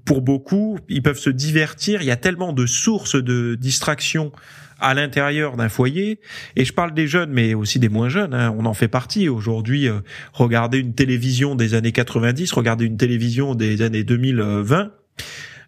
pour 0.05 0.23
beaucoup, 0.23 0.79
ils 0.89 1.03
peuvent 1.03 1.19
se 1.19 1.31
divertir. 1.31 2.01
Il 2.03 2.07
y 2.07 2.11
a 2.11 2.17
tellement 2.17 2.53
de 2.53 2.67
sources 2.67 3.17
de 3.17 3.55
distraction 3.55 4.33
à 4.81 4.95
l'intérieur 4.95 5.57
d'un 5.57 5.69
foyer. 5.69 6.21
Et 6.55 6.65
je 6.65 6.73
parle 6.73 6.95
des 6.95 7.07
jeunes, 7.07 7.31
mais 7.31 7.55
aussi 7.55 7.79
des 7.79 7.89
moins 7.89 8.09
jeunes. 8.09 8.35
Hein. 8.35 8.55
On 8.59 8.65
en 8.67 8.75
fait 8.75 8.89
partie. 8.89 9.29
Aujourd'hui, 9.29 9.89
euh, 9.89 10.01
regarder 10.33 10.79
une 10.79 10.95
télévision 10.95 11.55
des 11.55 11.75
années 11.75 11.93
90, 11.93 12.53
regarder 12.53 12.85
une 12.85 12.97
télévision 12.97 13.55
des 13.55 13.83
années 13.83 14.05
2020, 14.05 14.91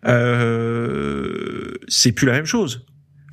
euh, 0.06 1.74
c'est 1.88 2.12
plus 2.12 2.26
la 2.26 2.34
même 2.34 2.46
chose. 2.46 2.86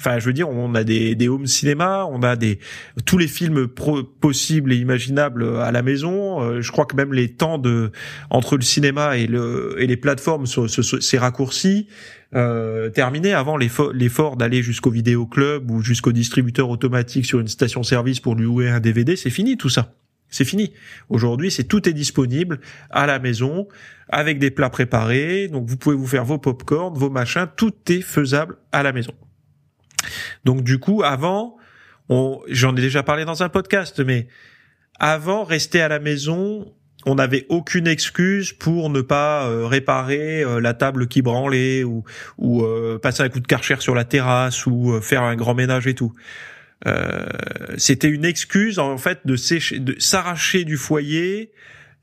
Enfin, 0.06 0.20
je 0.20 0.26
veux 0.26 0.34
dire, 0.34 0.48
on 0.48 0.76
a 0.76 0.84
des, 0.84 1.16
des 1.16 1.28
home 1.28 1.48
cinéma, 1.48 2.06
on 2.06 2.22
a 2.22 2.36
des 2.36 2.60
tous 3.06 3.18
les 3.18 3.28
films 3.28 3.68
possibles 3.68 4.72
et 4.72 4.76
imaginables 4.76 5.58
à 5.58 5.72
la 5.72 5.82
maison. 5.82 6.44
Euh, 6.44 6.62
je 6.62 6.72
crois 6.72 6.86
que 6.86 6.96
même 6.96 7.12
les 7.12 7.34
temps 7.34 7.58
de 7.58 7.92
entre 8.30 8.56
le 8.56 8.62
cinéma 8.62 9.18
et 9.18 9.26
le 9.26 9.76
et 9.80 9.88
les 9.88 9.98
plateformes 9.98 10.46
c'est 10.46 11.18
raccourci. 11.18 11.88
Euh, 12.36 12.90
terminé 12.92 13.34
avant 13.34 13.58
l'effort 13.58 14.38
d'aller 14.38 14.62
jusqu'au 14.62 14.92
vidéo 14.92 15.26
club 15.26 15.72
ou 15.72 15.82
jusqu'au 15.82 16.12
distributeur 16.12 16.70
automatique 16.70 17.26
sur 17.26 17.40
une 17.40 17.48
station-service 17.48 18.20
pour 18.20 18.36
lui 18.36 18.44
louer 18.44 18.70
un 18.70 18.80
DVD, 18.80 19.16
c'est 19.16 19.32
fini 19.32 19.58
tout 19.58 19.70
ça. 19.70 19.94
C'est 20.30 20.46
fini. 20.46 20.74
Aujourd'hui, 21.10 21.50
c'est 21.50 21.64
tout 21.64 21.90
est 21.90 21.94
disponible 21.94 22.60
à 22.92 23.08
la 23.08 23.18
maison 23.18 23.68
avec 24.10 24.38
des 24.38 24.52
plats 24.52 24.70
préparés. 24.70 25.48
Donc 25.48 25.68
vous 25.68 25.78
pouvez 25.78 25.96
vous 25.96 26.08
faire 26.08 26.26
vos 26.26 26.38
pop-corn, 26.38 26.96
vos 26.96 27.10
machins, 27.10 27.48
tout 27.56 27.74
est 27.90 28.02
faisable 28.02 28.58
à 28.72 28.84
la 28.84 28.92
maison. 28.92 29.14
Donc 30.44 30.64
du 30.64 30.80
coup, 30.80 31.04
avant, 31.04 31.58
j'en 32.10 32.76
ai 32.76 32.82
déjà 32.82 33.04
parlé 33.04 33.26
dans 33.26 33.44
un 33.44 33.50
podcast, 33.50 34.00
mais 34.00 34.28
avant, 35.00 35.44
rester 35.44 35.82
à 35.82 35.88
la 35.88 36.00
maison, 36.00 36.74
on 37.06 37.16
n'avait 37.16 37.46
aucune 37.50 37.88
excuse 37.88 38.54
pour 38.54 38.90
ne 38.90 39.02
pas 39.02 39.48
euh, 39.48 39.68
réparer 39.68 40.44
euh, 40.44 40.60
la 40.60 40.74
table 40.74 41.08
qui 41.08 41.22
branlait 41.22 41.84
ou, 41.84 42.04
ou 42.38 42.64
euh, 42.64 42.98
passer 42.98 43.24
un 43.24 43.30
coup 43.30 43.40
de 43.40 43.48
karcher 43.48 43.76
sur 43.80 43.94
la 43.94 44.06
terrasse 44.06 44.66
ou 44.66 45.00
faire 45.02 45.22
un 45.22 45.36
grand 45.36 45.54
ménage 45.54 45.88
et 45.88 45.96
tout. 45.96 46.14
C'était 47.78 48.10
une 48.10 48.26
excuse 48.26 48.78
en 48.78 49.00
fait 49.00 49.26
de 49.26 49.36
s'arracher 49.98 50.66
du 50.66 50.78
foyer. 50.78 51.52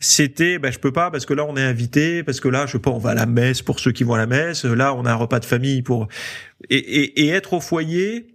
C'était, 0.05 0.59
ben 0.59 0.73
je 0.73 0.81
peux 0.81 0.91
pas 0.91 1.12
parce 1.12 1.27
que 1.27 1.33
là 1.33 1.45
on 1.49 1.57
est 1.57 1.62
invité, 1.62 2.25
parce 2.25 2.41
que 2.41 2.49
là 2.49 2.67
je 2.67 2.73
sais 2.73 2.79
pas, 2.81 2.91
on 2.91 2.99
va 2.99 3.11
à 3.11 3.15
la 3.15 3.27
messe 3.27 3.62
pour 3.62 3.79
ceux 3.79 3.93
qui 3.93 4.03
vont 4.03 4.15
à 4.15 4.19
la 4.19 4.27
messe. 4.27 4.65
Là 4.65 4.95
on 4.95 5.05
a 5.05 5.12
un 5.12 5.15
repas 5.15 5.38
de 5.38 5.45
famille 5.45 5.83
pour 5.83 6.09
et, 6.71 6.77
et, 6.77 7.25
et 7.25 7.29
être 7.29 7.53
au 7.53 7.61
foyer 7.61 8.27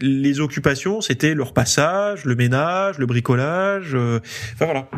les 0.00 0.38
occupations, 0.38 1.00
c'était 1.00 1.34
leur 1.34 1.52
passage, 1.52 2.24
le 2.24 2.36
ménage, 2.36 2.98
le 2.98 3.06
bricolage. 3.06 3.94
Euh, 3.94 4.20
enfin 4.54 4.66
voilà. 4.66 4.88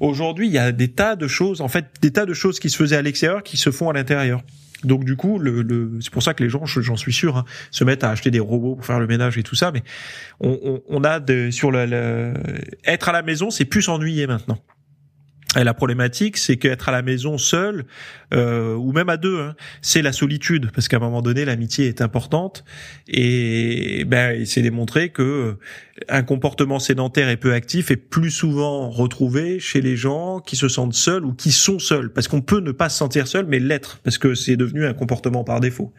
Aujourd'hui, 0.00 0.48
il 0.48 0.52
y 0.52 0.58
a 0.58 0.72
des 0.72 0.88
tas 0.88 1.14
de 1.14 1.28
choses, 1.28 1.60
en 1.60 1.68
fait, 1.68 1.86
des 2.02 2.10
tas 2.10 2.26
de 2.26 2.34
choses 2.34 2.58
qui 2.58 2.70
se 2.70 2.76
faisaient 2.76 2.96
à 2.96 3.02
l'extérieur 3.02 3.44
qui 3.44 3.56
se 3.56 3.70
font 3.70 3.88
à 3.88 3.92
l'intérieur. 3.92 4.42
Donc 4.84 5.04
du 5.04 5.16
coup, 5.16 5.38
le, 5.38 5.98
c'est 6.00 6.12
pour 6.12 6.22
ça 6.22 6.34
que 6.34 6.42
les 6.42 6.50
gens, 6.50 6.64
j'en 6.64 6.96
suis 6.96 7.12
sûr, 7.12 7.36
hein, 7.36 7.44
se 7.70 7.84
mettent 7.84 8.04
à 8.04 8.10
acheter 8.10 8.30
des 8.30 8.40
robots 8.40 8.76
pour 8.76 8.84
faire 8.84 9.00
le 9.00 9.06
ménage 9.06 9.38
et 9.38 9.42
tout 9.42 9.56
ça. 9.56 9.72
Mais 9.72 9.82
on, 10.40 10.82
on, 10.88 11.04
a 11.04 11.20
de, 11.20 11.50
sur 11.50 11.70
le, 11.70 12.34
être 12.84 13.08
à 13.08 13.12
la 13.12 13.22
maison, 13.22 13.50
c'est 13.50 13.64
plus 13.64 13.82
s'ennuyer 13.82 14.26
maintenant. 14.26 14.58
La 15.64 15.74
problématique, 15.74 16.36
c'est 16.36 16.56
qu'être 16.56 16.88
à 16.88 16.92
la 16.92 17.02
maison 17.02 17.36
seul, 17.36 17.84
euh, 18.32 18.74
ou 18.74 18.92
même 18.92 19.08
à 19.08 19.16
deux, 19.16 19.40
hein, 19.40 19.56
c'est 19.82 20.02
la 20.02 20.12
solitude, 20.12 20.70
parce 20.72 20.86
qu'à 20.86 20.98
un 20.98 21.00
moment 21.00 21.20
donné, 21.20 21.44
l'amitié 21.44 21.88
est 21.88 22.00
importante, 22.00 22.64
et 23.08 24.04
ben, 24.06 24.44
c'est 24.46 24.62
démontré 24.62 25.08
que 25.08 25.56
un 26.08 26.22
comportement 26.22 26.78
sédentaire 26.78 27.28
et 27.28 27.36
peu 27.36 27.54
actif 27.54 27.90
est 27.90 27.96
plus 27.96 28.30
souvent 28.30 28.88
retrouvé 28.88 29.58
chez 29.58 29.80
les 29.80 29.96
gens 29.96 30.38
qui 30.38 30.54
se 30.54 30.68
sentent 30.68 30.94
seuls 30.94 31.24
ou 31.24 31.32
qui 31.32 31.50
sont 31.50 31.80
seuls, 31.80 32.12
parce 32.12 32.28
qu'on 32.28 32.40
peut 32.40 32.60
ne 32.60 32.70
pas 32.70 32.88
se 32.88 32.96
sentir 32.98 33.26
seul, 33.26 33.46
mais 33.46 33.58
l'être, 33.58 33.98
parce 34.04 34.18
que 34.18 34.34
c'est 34.34 34.56
devenu 34.56 34.86
un 34.86 34.94
comportement 34.94 35.42
par 35.42 35.58
défaut. 35.58 35.92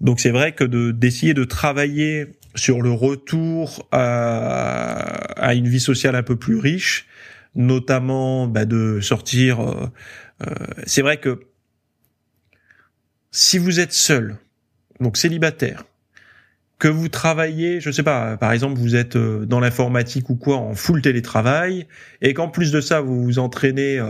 Donc 0.00 0.20
c'est 0.20 0.30
vrai 0.30 0.52
que 0.52 0.64
de 0.64 0.92
d'essayer 0.92 1.34
de 1.34 1.44
travailler 1.44 2.28
sur 2.54 2.80
le 2.80 2.92
retour 2.92 3.86
à 3.92 5.54
une 5.54 5.68
vie 5.68 5.80
sociale 5.80 6.14
un 6.14 6.22
peu 6.22 6.36
plus 6.36 6.56
riche, 6.56 7.07
notamment 7.54 8.46
bah, 8.46 8.64
de 8.64 9.00
sortir. 9.00 9.60
Euh, 9.60 9.86
euh, 10.46 10.54
c'est 10.86 11.02
vrai 11.02 11.18
que 11.18 11.40
si 13.30 13.58
vous 13.58 13.80
êtes 13.80 13.92
seul, 13.92 14.36
donc 15.00 15.16
célibataire, 15.16 15.84
que 16.78 16.86
vous 16.86 17.08
travaillez, 17.08 17.80
je 17.80 17.90
sais 17.90 18.04
pas, 18.04 18.36
par 18.36 18.52
exemple, 18.52 18.78
vous 18.78 18.94
êtes 18.94 19.16
euh, 19.16 19.44
dans 19.44 19.58
l'informatique 19.58 20.30
ou 20.30 20.36
quoi, 20.36 20.56
en 20.56 20.74
full 20.74 21.02
télétravail, 21.02 21.88
et 22.22 22.34
qu'en 22.34 22.48
plus 22.48 22.70
de 22.70 22.80
ça, 22.80 23.00
vous 23.00 23.20
vous 23.24 23.38
entraînez 23.40 24.00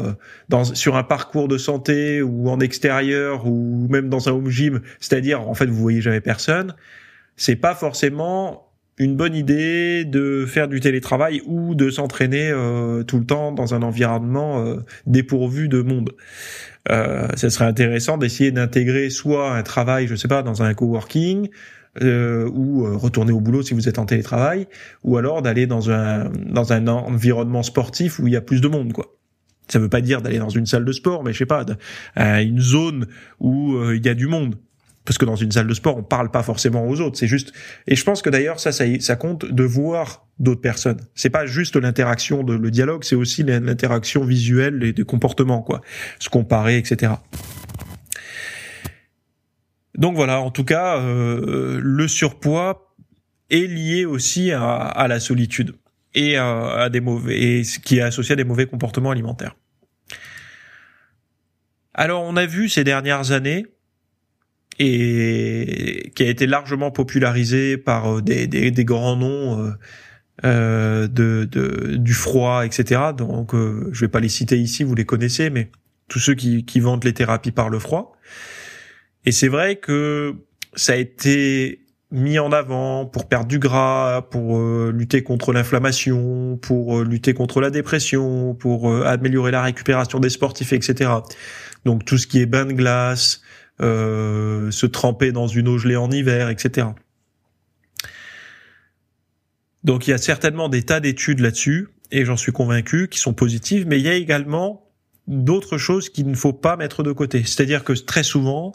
dans, 0.51 0.65
sur 0.65 0.97
un 0.97 1.03
parcours 1.03 1.49
de 1.49 1.57
santé 1.57 2.21
ou 2.21 2.51
en 2.51 2.61
extérieur 2.61 3.47
ou 3.47 3.87
même 3.89 4.11
dans 4.11 4.29
un 4.29 4.33
home 4.33 4.51
gym, 4.51 4.83
c'est-à-dire 5.01 5.49
en 5.49 5.55
fait 5.55 5.67
vous 5.67 5.81
voyez 5.81 6.03
jamais 6.03 6.21
personne, 6.21 6.75
c'est 7.37 7.57
pas 7.57 7.75
forcément 7.75 8.68
une 8.99 9.17
bonne 9.17 9.35
idée 9.35 10.05
de 10.05 10.45
faire 10.47 10.69
du 10.69 10.81
télétravail 10.81 11.41
ou 11.47 11.75
de 11.75 11.91
s'entraîner 11.91 12.51
euh, 12.51 13.05
tout 13.05 13.19
le 13.19 13.25
temps 13.25 13.53
dans 13.53 13.75
un 13.75 13.83
environnement 13.83 14.65
euh, 14.65 14.77
dépourvu 15.07 15.69
de 15.69 15.83
monde. 15.83 16.11
Euh, 16.91 17.29
ça 17.35 17.51
serait 17.51 17.67
intéressant 17.67 18.19
d'essayer 18.19 18.51
d'intégrer 18.51 19.11
soit 19.11 19.55
un 19.55 19.63
travail, 19.63 20.07
je 20.07 20.15
sais 20.15 20.29
pas, 20.29 20.43
dans 20.43 20.63
un 20.63 20.75
coworking, 20.75 21.49
euh, 22.03 22.49
ou 22.53 22.99
retourner 22.99 23.33
au 23.33 23.41
boulot 23.41 23.63
si 23.63 23.75
vous 23.75 23.89
êtes 23.89 23.99
en 23.99 24.07
télétravail, 24.07 24.67
ou 25.05 25.17
alors 25.17 25.43
d'aller 25.43 25.67
dans 25.67 25.91
un 25.91 26.31
dans 26.47 26.73
un 26.73 26.87
environnement 26.87 27.63
sportif 27.63 28.19
où 28.19 28.27
il 28.27 28.33
y 28.33 28.37
a 28.37 28.41
plus 28.41 28.61
de 28.61 28.69
monde, 28.69 28.93
quoi. 28.93 29.07
Ça 29.69 29.79
veut 29.79 29.91
pas 29.91 30.01
dire 30.01 30.23
d'aller 30.23 30.39
dans 30.39 30.49
une 30.49 30.65
salle 30.65 30.87
de 30.87 30.93
sport, 30.93 31.25
mais 31.25 31.35
je 31.35 31.39
sais 31.39 31.47
pas, 31.47 31.67
une 32.17 32.59
zone 32.59 33.07
où 33.39 33.77
il 33.93 34.05
y 34.05 34.09
a 34.09 34.15
du 34.15 34.27
monde 34.27 34.55
parce 35.09 35.17
que 35.17 35.25
dans 35.25 35.37
une 35.37 35.51
salle 35.51 35.67
de 35.67 35.73
sport, 35.73 35.97
on 35.97 36.03
parle 36.03 36.31
pas 36.31 36.43
forcément 36.43 36.87
aux 36.87 37.01
autres. 37.01 37.17
C'est 37.17 37.27
juste, 37.27 37.55
et 37.87 37.97
je 37.97 38.05
pense 38.05 38.21
que 38.21 38.29
d'ailleurs 38.29 38.61
ça, 38.61 38.73
ça, 38.73 38.85
ça 39.01 39.17
compte 39.17 39.47
de 39.47 39.65
voir 39.65 40.27
d'autres 40.39 40.61
personnes. 40.61 41.01
C'est 41.15 41.31
pas 41.31 41.47
juste 41.47 41.77
l'interaction, 41.77 42.43
de, 42.43 42.53
le 42.53 42.71
dialogue, 42.71 43.05
c'est 43.05 43.15
aussi 43.15 43.43
l'interaction 43.43 44.23
visuelle 44.23 44.85
et 44.85 44.93
des 44.93 45.05
comportements, 45.05 45.63
quoi, 45.63 45.81
se 46.19 46.29
comparer, 46.29 46.77
etc. 46.77 47.13
Donc 49.95 50.15
voilà, 50.15 50.43
en 50.43 50.51
tout 50.51 50.65
cas, 50.65 50.99
euh, 50.99 51.81
le 51.83 52.07
surpoids 52.07 52.95
est 53.49 53.67
lié 53.67 54.05
aussi 54.05 54.53
à, 54.53 54.75
à 54.75 55.09
la 55.09 55.21
solitude 55.21 55.75
et 56.13 56.37
à, 56.37 56.83
à 56.83 56.91
des 56.91 57.01
mauvais, 57.01 57.41
et 57.41 57.65
ce 57.65 57.79
qui 57.79 57.97
est 57.97 58.03
associé 58.03 58.35
à 58.35 58.37
des 58.37 58.45
mauvais 58.45 58.67
comportements 58.67 59.11
alimentaires. 59.11 59.57
Alors 61.95 62.25
on 62.25 62.37
a 62.37 62.45
vu 62.45 62.69
ces 62.69 62.85
dernières 62.85 63.33
années 63.33 63.65
et 64.79 66.13
qui 66.15 66.23
a 66.23 66.29
été 66.29 66.47
largement 66.47 66.91
popularisé 66.91 67.77
par 67.77 68.19
euh, 68.19 68.23
des, 68.23 68.47
des, 68.47 68.71
des 68.71 68.85
grands 68.85 69.17
noms 69.17 69.65
euh, 69.65 69.73
euh, 70.45 71.09
de, 71.09 71.49
de, 71.51 71.97
du 71.97 72.15
froid, 72.15 72.65
etc. 72.65 73.01
Donc, 73.17 73.55
euh, 73.55 73.89
je 73.93 74.01
vais 74.01 74.09
pas 74.09 74.21
les 74.21 74.29
citer 74.29 74.57
ici, 74.57 74.85
vous 74.85 74.95
les 74.95 75.05
connaissez, 75.05 75.51
mais 75.51 75.71
tous 76.09 76.21
ceux 76.21 76.35
qui, 76.35 76.65
qui 76.65 76.81
vendent 76.81 77.05
les 77.05 77.13
thérapies 77.13 77.51
par 77.51 77.71
le 77.71 77.79
froid. 77.79 78.17
Et 79.25 79.33
c'est 79.33 79.49
vrai 79.49 79.77
que 79.77 80.37
ça 80.75 80.93
a 80.93 80.97
été 80.97 81.85
mis 82.13 82.39
en 82.39 82.53
avant 82.53 83.05
pour 83.05 83.29
perdre 83.29 83.49
du 83.49 83.59
gras, 83.59 84.23
pour 84.31 84.63
lutter 84.91 85.23
contre 85.23 85.53
l'inflammation, 85.53 86.57
pour 86.57 87.03
lutter 87.03 87.35
contre 87.35 87.61
la 87.61 87.69
dépression, 87.69 88.55
pour 88.55 88.91
améliorer 89.05 89.51
la 89.51 89.63
récupération 89.63 90.19
des 90.19 90.31
sportifs, 90.31 90.73
etc. 90.73 91.11
Donc 91.85 92.07
tout 92.07 92.17
ce 92.17 92.27
qui 92.27 92.41
est 92.41 92.47
bain 92.47 92.65
de 92.65 92.73
glace, 92.73 93.43
euh, 93.81 94.71
se 94.71 94.87
tremper 94.87 95.33
dans 95.33 95.47
une 95.47 95.69
eau 95.69 95.79
gelée 95.79 95.97
en 95.97 96.11
hiver, 96.11 96.49
etc. 96.49 96.89
Donc 99.85 100.07
il 100.07 100.11
y 100.11 100.13
a 100.13 100.19
certainement 100.19 100.69
des 100.69 100.83
tas 100.83 101.01
d'études 101.01 101.41
là-dessus, 101.41 101.89
et 102.11 102.25
j'en 102.25 102.37
suis 102.37 102.53
convaincu, 102.53 103.09
qui 103.09 103.19
sont 103.19 103.35
positives, 103.35 103.87
mais 103.87 103.99
il 103.99 104.05
y 104.05 104.09
a 104.09 104.15
également 104.15 104.85
d'autres 105.29 105.77
choses 105.77 106.09
qu'il 106.09 106.27
ne 106.27 106.35
faut 106.35 106.55
pas 106.55 106.77
mettre 106.77 107.03
de 107.03 107.13
côté. 107.13 107.45
C'est-à-dire 107.45 107.85
que 107.85 107.93
très 107.93 108.23
souvent, 108.23 108.73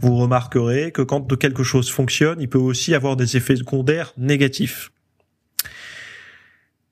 vous 0.00 0.16
remarquerez 0.16 0.92
que 0.92 1.02
quand 1.02 1.36
quelque 1.38 1.62
chose 1.62 1.90
fonctionne, 1.90 2.40
il 2.40 2.48
peut 2.48 2.58
aussi 2.58 2.94
avoir 2.94 3.16
des 3.16 3.36
effets 3.36 3.56
secondaires 3.56 4.12
négatifs. 4.18 4.92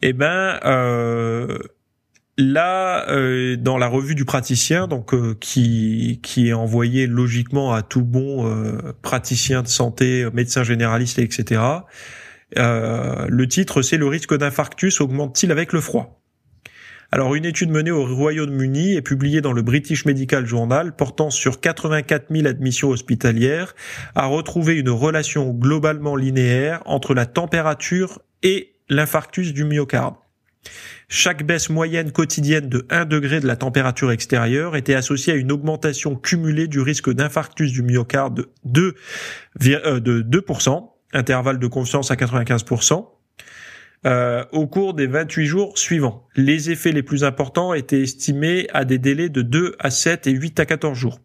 Eh 0.01 0.13
ben, 0.15 0.59
euh, 0.65 1.59
Là, 2.39 3.11
euh, 3.11 3.57
dans 3.57 3.77
la 3.77 3.89
revue 3.89 4.15
du 4.15 4.25
praticien, 4.25 4.89
donc 4.89 5.13
euh, 5.13 5.37
qui 5.39 6.19
qui 6.23 6.49
est 6.49 6.55
envoyé 6.55 7.07
logiquement 7.07 7.75
à 7.75 7.83
tout 7.83 8.05
bon 8.05 8.49
euh, 8.49 8.95
praticien 9.03 9.63
de 9.63 9.69
santé, 9.69 10.27
médecin 10.33 10.65
généraliste, 10.65 11.19
etc. 11.19 11.61
le 12.57 13.45
titre, 13.47 13.83
c'est 13.83 13.99
le 13.99 14.07
risque 14.07 14.37
d'infarctus 14.37 15.01
augmente-t-il 15.01 15.53
avec 15.53 15.73
le 15.73 15.81
froid? 15.81 16.23
Alors, 17.15 17.35
une 17.35 17.45
étude 17.45 17.69
menée 17.69 17.91
au 17.91 18.07
Royaume-Uni 18.07 18.95
et 18.95 19.03
publiée 19.03 19.43
dans 19.43 19.53
le 19.53 19.61
British 19.61 20.07
Medical 20.07 20.47
Journal, 20.47 20.97
portant 20.97 21.29
sur 21.29 21.61
84 21.61 22.29
000 22.31 22.47
admissions 22.47 22.89
hospitalières, 22.89 23.75
a 24.15 24.25
retrouvé 24.25 24.79
une 24.79 24.89
relation 24.89 25.51
globalement 25.51 26.17
linéaire 26.17 26.81
entre 26.87 27.13
la 27.13 27.27
température 27.27 28.23
et 28.43 28.73
l'infarctus 28.89 29.53
du 29.53 29.65
myocarde. 29.65 30.15
Chaque 31.09 31.45
baisse 31.45 31.69
moyenne 31.69 32.13
quotidienne 32.13 32.69
de 32.69 32.87
1 32.89 33.05
degré 33.05 33.41
de 33.41 33.47
la 33.47 33.57
température 33.57 34.13
extérieure 34.13 34.77
était 34.77 34.95
associée 34.95 35.33
à 35.33 35.37
une 35.37 35.53
augmentation 35.53 36.15
cumulée 36.17 36.69
du 36.69 36.81
risque 36.81 37.13
d'infarctus 37.13 37.73
du 37.73 37.83
myocarde 37.83 38.47
de 38.65 38.95
2%, 39.59 40.01
de 40.01 40.23
2% 40.23 40.89
intervalle 41.13 41.59
de 41.59 41.67
confiance 41.67 42.11
à 42.11 42.15
95%, 42.15 43.07
euh, 44.05 44.45
au 44.53 44.67
cours 44.67 44.95
des 44.95 45.07
28 45.07 45.47
jours 45.47 45.79
suivants. 45.79 46.27
Les 46.35 46.71
effets 46.71 46.93
les 46.93 47.03
plus 47.03 47.25
importants 47.25 47.75
étaient 47.75 48.03
estimés 48.03 48.67
à 48.73 48.85
des 48.85 48.99
délais 48.99 49.29
de 49.29 49.43
2 49.43 49.77
à 49.79 49.91
7 49.91 50.27
et 50.27 50.33
8 50.33 50.61
à 50.61 50.67
14 50.67 50.99
jours. 50.99 51.21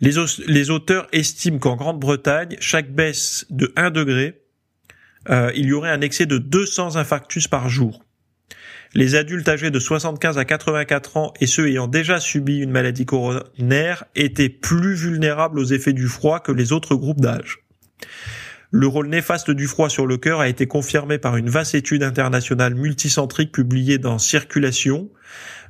Les, 0.00 0.12
les 0.46 0.70
auteurs 0.70 1.08
estiment 1.12 1.58
qu'en 1.58 1.76
Grande-Bretagne, 1.76 2.56
chaque 2.60 2.92
baisse 2.92 3.46
de 3.50 3.72
1 3.76 3.90
degré, 3.90 4.43
euh, 5.30 5.50
il 5.54 5.66
y 5.66 5.72
aurait 5.72 5.90
un 5.90 6.00
excès 6.00 6.26
de 6.26 6.38
200 6.38 6.96
infarctus 6.96 7.48
par 7.48 7.68
jour. 7.68 8.04
Les 8.94 9.16
adultes 9.16 9.48
âgés 9.48 9.72
de 9.72 9.78
75 9.80 10.38
à 10.38 10.44
84 10.44 11.16
ans 11.16 11.32
et 11.40 11.46
ceux 11.46 11.68
ayant 11.68 11.88
déjà 11.88 12.20
subi 12.20 12.58
une 12.58 12.70
maladie 12.70 13.06
coronaire 13.06 14.04
étaient 14.14 14.48
plus 14.48 14.94
vulnérables 14.94 15.58
aux 15.58 15.64
effets 15.64 15.92
du 15.92 16.06
froid 16.06 16.38
que 16.38 16.52
les 16.52 16.72
autres 16.72 16.94
groupes 16.94 17.20
d'âge. 17.20 17.64
Le 18.70 18.86
rôle 18.86 19.08
néfaste 19.08 19.50
du 19.50 19.66
froid 19.66 19.88
sur 19.88 20.06
le 20.06 20.16
cœur 20.16 20.40
a 20.40 20.48
été 20.48 20.66
confirmé 20.66 21.18
par 21.18 21.36
une 21.36 21.48
vaste 21.48 21.74
étude 21.74 22.02
internationale 22.02 22.74
multicentrique 22.74 23.52
publiée 23.52 23.98
dans 23.98 24.18
Circulation, 24.18 25.10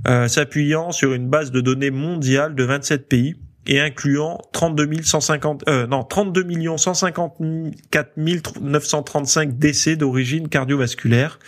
euh, 0.06 0.26
s'appuyant 0.28 0.90
sur 0.90 1.12
une 1.12 1.28
base 1.28 1.50
de 1.50 1.60
données 1.60 1.90
mondiale 1.90 2.54
de 2.54 2.64
27 2.64 3.08
pays 3.08 3.36
et 3.66 3.80
incluant 3.80 4.40
32 4.52 5.02
150 5.02 5.64
euh, 5.68 5.86
non 5.86 6.04
32 6.04 6.76
154 6.76 8.18
935 8.60 9.58
décès 9.58 9.96
d'origine 9.96 10.48
cardiovasculaire. 10.48 11.38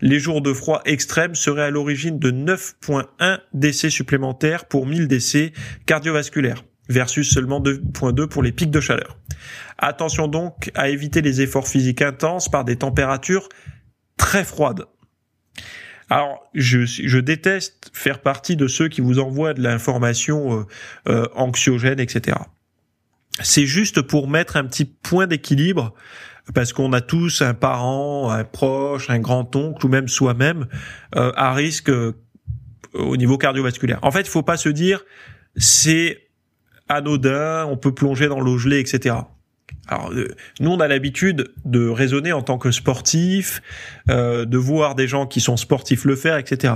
Les 0.00 0.18
jours 0.18 0.42
de 0.42 0.52
froid 0.52 0.82
extrême 0.84 1.34
seraient 1.34 1.64
à 1.64 1.70
l'origine 1.70 2.18
de 2.18 2.30
9.1 2.30 3.38
décès 3.54 3.90
supplémentaires 3.90 4.64
pour 4.64 4.86
1000 4.86 5.08
décès 5.08 5.52
cardiovasculaires 5.86 6.64
versus 6.88 7.32
seulement 7.32 7.60
2.2 7.60 8.26
pour 8.26 8.42
les 8.42 8.52
pics 8.52 8.70
de 8.70 8.80
chaleur. 8.80 9.16
Attention 9.78 10.28
donc 10.28 10.70
à 10.74 10.88
éviter 10.88 11.22
les 11.22 11.40
efforts 11.40 11.68
physiques 11.68 12.02
intenses 12.02 12.48
par 12.48 12.64
des 12.64 12.76
températures 12.76 13.48
très 14.16 14.44
froides. 14.44 14.84
Alors, 16.10 16.50
je, 16.54 17.18
déteste 17.18 17.90
faire 17.92 18.20
partie 18.20 18.56
de 18.56 18.66
ceux 18.66 18.88
qui 18.88 19.00
vous 19.00 19.20
envoient 19.20 19.54
de 19.54 19.62
l'information 19.62 20.58
euh, 20.58 20.66
euh, 21.08 21.26
anxiogène, 21.36 22.00
etc. 22.00 22.36
C'est 23.40 23.64
juste 23.64 24.02
pour 24.02 24.28
mettre 24.28 24.56
un 24.56 24.64
petit 24.64 24.84
point 24.84 25.28
d'équilibre, 25.28 25.94
parce 26.52 26.72
qu'on 26.72 26.92
a 26.92 27.00
tous 27.00 27.42
un 27.42 27.54
parent, 27.54 28.28
un 28.28 28.42
proche, 28.42 29.08
un 29.08 29.20
grand-oncle, 29.20 29.86
ou 29.86 29.88
même 29.88 30.08
soi-même, 30.08 30.66
euh, 31.14 31.30
à 31.36 31.54
risque 31.54 31.92
au 32.92 33.16
niveau 33.16 33.38
cardiovasculaire. 33.38 34.00
En 34.02 34.10
fait, 34.10 34.22
il 34.22 34.30
faut 34.30 34.42
pas 34.42 34.56
se 34.56 34.68
dire, 34.68 35.04
c'est 35.54 36.28
anodin, 36.88 37.66
on 37.66 37.76
peut 37.76 37.94
plonger 37.94 38.26
dans 38.26 38.40
l'eau 38.40 38.58
gelée, 38.58 38.80
etc. 38.80 39.14
Alors, 39.88 40.12
euh, 40.12 40.28
nous, 40.60 40.70
on 40.70 40.80
a 40.80 40.88
l'habitude 40.88 41.52
de 41.64 41.88
raisonner 41.88 42.32
en 42.32 42.42
tant 42.42 42.58
que 42.58 42.70
sportif, 42.70 43.62
euh, 44.08 44.44
de 44.44 44.58
voir 44.58 44.94
des 44.94 45.08
gens 45.08 45.26
qui 45.26 45.40
sont 45.40 45.56
sportifs 45.56 46.04
le 46.04 46.16
faire, 46.16 46.36
etc. 46.36 46.74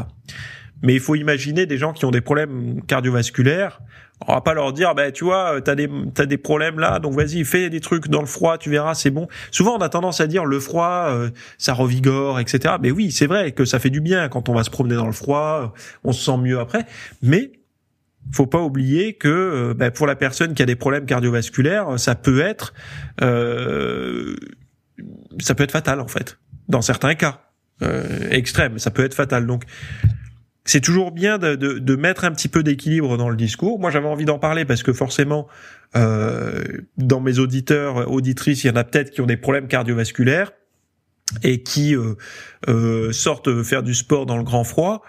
Mais 0.82 0.94
il 0.94 1.00
faut 1.00 1.14
imaginer 1.14 1.66
des 1.66 1.78
gens 1.78 1.92
qui 1.92 2.04
ont 2.04 2.10
des 2.10 2.20
problèmes 2.20 2.82
cardiovasculaires. 2.86 3.80
On 4.26 4.34
va 4.34 4.40
pas 4.40 4.54
leur 4.54 4.72
dire, 4.72 4.94
bah, 4.94 5.10
tu 5.10 5.24
vois, 5.24 5.60
t'as 5.60 5.74
des, 5.74 5.88
t'as 6.14 6.26
des 6.26 6.38
problèmes 6.38 6.78
là, 6.78 6.98
donc 6.98 7.14
vas-y, 7.14 7.44
fais 7.44 7.68
des 7.68 7.80
trucs 7.80 8.08
dans 8.08 8.20
le 8.20 8.26
froid, 8.26 8.58
tu 8.58 8.70
verras, 8.70 8.94
c'est 8.94 9.10
bon. 9.10 9.28
Souvent, 9.50 9.76
on 9.76 9.80
a 9.80 9.88
tendance 9.88 10.20
à 10.20 10.26
dire, 10.26 10.44
le 10.44 10.60
froid, 10.60 11.06
euh, 11.08 11.30
ça 11.58 11.74
revigore, 11.74 12.38
etc. 12.38 12.76
Mais 12.80 12.90
oui, 12.90 13.10
c'est 13.10 13.26
vrai 13.26 13.52
que 13.52 13.64
ça 13.64 13.78
fait 13.78 13.90
du 13.90 14.00
bien 14.00 14.28
quand 14.28 14.48
on 14.48 14.54
va 14.54 14.62
se 14.62 14.70
promener 14.70 14.94
dans 14.94 15.06
le 15.06 15.12
froid, 15.12 15.74
on 16.04 16.12
se 16.12 16.24
sent 16.24 16.36
mieux 16.38 16.60
après. 16.60 16.86
Mais 17.22 17.52
faut 18.32 18.46
pas 18.46 18.62
oublier 18.62 19.14
que 19.14 19.28
euh, 19.28 19.74
bah, 19.74 19.90
pour 19.90 20.06
la 20.06 20.16
personne 20.16 20.54
qui 20.54 20.62
a 20.62 20.66
des 20.66 20.76
problèmes 20.76 21.06
cardiovasculaires, 21.06 21.98
ça 21.98 22.14
peut 22.14 22.40
être 22.40 22.74
euh, 23.22 24.36
ça 25.40 25.54
peut 25.54 25.64
être 25.64 25.72
fatal 25.72 26.00
en 26.00 26.08
fait, 26.08 26.38
dans 26.68 26.82
certains 26.82 27.14
cas 27.14 27.40
euh, 27.82 28.28
extrêmes, 28.30 28.78
ça 28.78 28.90
peut 28.90 29.04
être 29.04 29.14
fatal. 29.14 29.46
Donc 29.46 29.64
c'est 30.64 30.80
toujours 30.80 31.12
bien 31.12 31.38
de, 31.38 31.56
de, 31.56 31.78
de, 31.78 31.96
mettre 31.96 32.24
un 32.24 32.32
petit 32.32 32.48
peu 32.48 32.62
d'équilibre 32.62 33.18
dans 33.18 33.28
le 33.28 33.36
discours. 33.36 33.78
Moi, 33.78 33.90
j'avais 33.90 34.08
envie 34.08 34.24
d'en 34.24 34.38
parler 34.38 34.64
parce 34.64 34.82
que 34.82 34.92
forcément, 34.92 35.46
euh, 35.94 36.64
dans 36.96 37.20
mes 37.20 37.38
auditeurs, 37.38 38.10
auditrices, 38.10 38.64
il 38.64 38.68
y 38.68 38.70
en 38.70 38.76
a 38.76 38.84
peut-être 38.84 39.10
qui 39.10 39.20
ont 39.20 39.26
des 39.26 39.36
problèmes 39.36 39.68
cardiovasculaires 39.68 40.52
et 41.42 41.62
qui 41.62 41.94
euh, 41.94 42.14
euh, 42.68 43.12
sortent 43.12 43.62
faire 43.62 43.82
du 43.82 43.94
sport 43.94 44.24
dans 44.26 44.38
le 44.38 44.42
grand 44.42 44.64
froid 44.64 45.02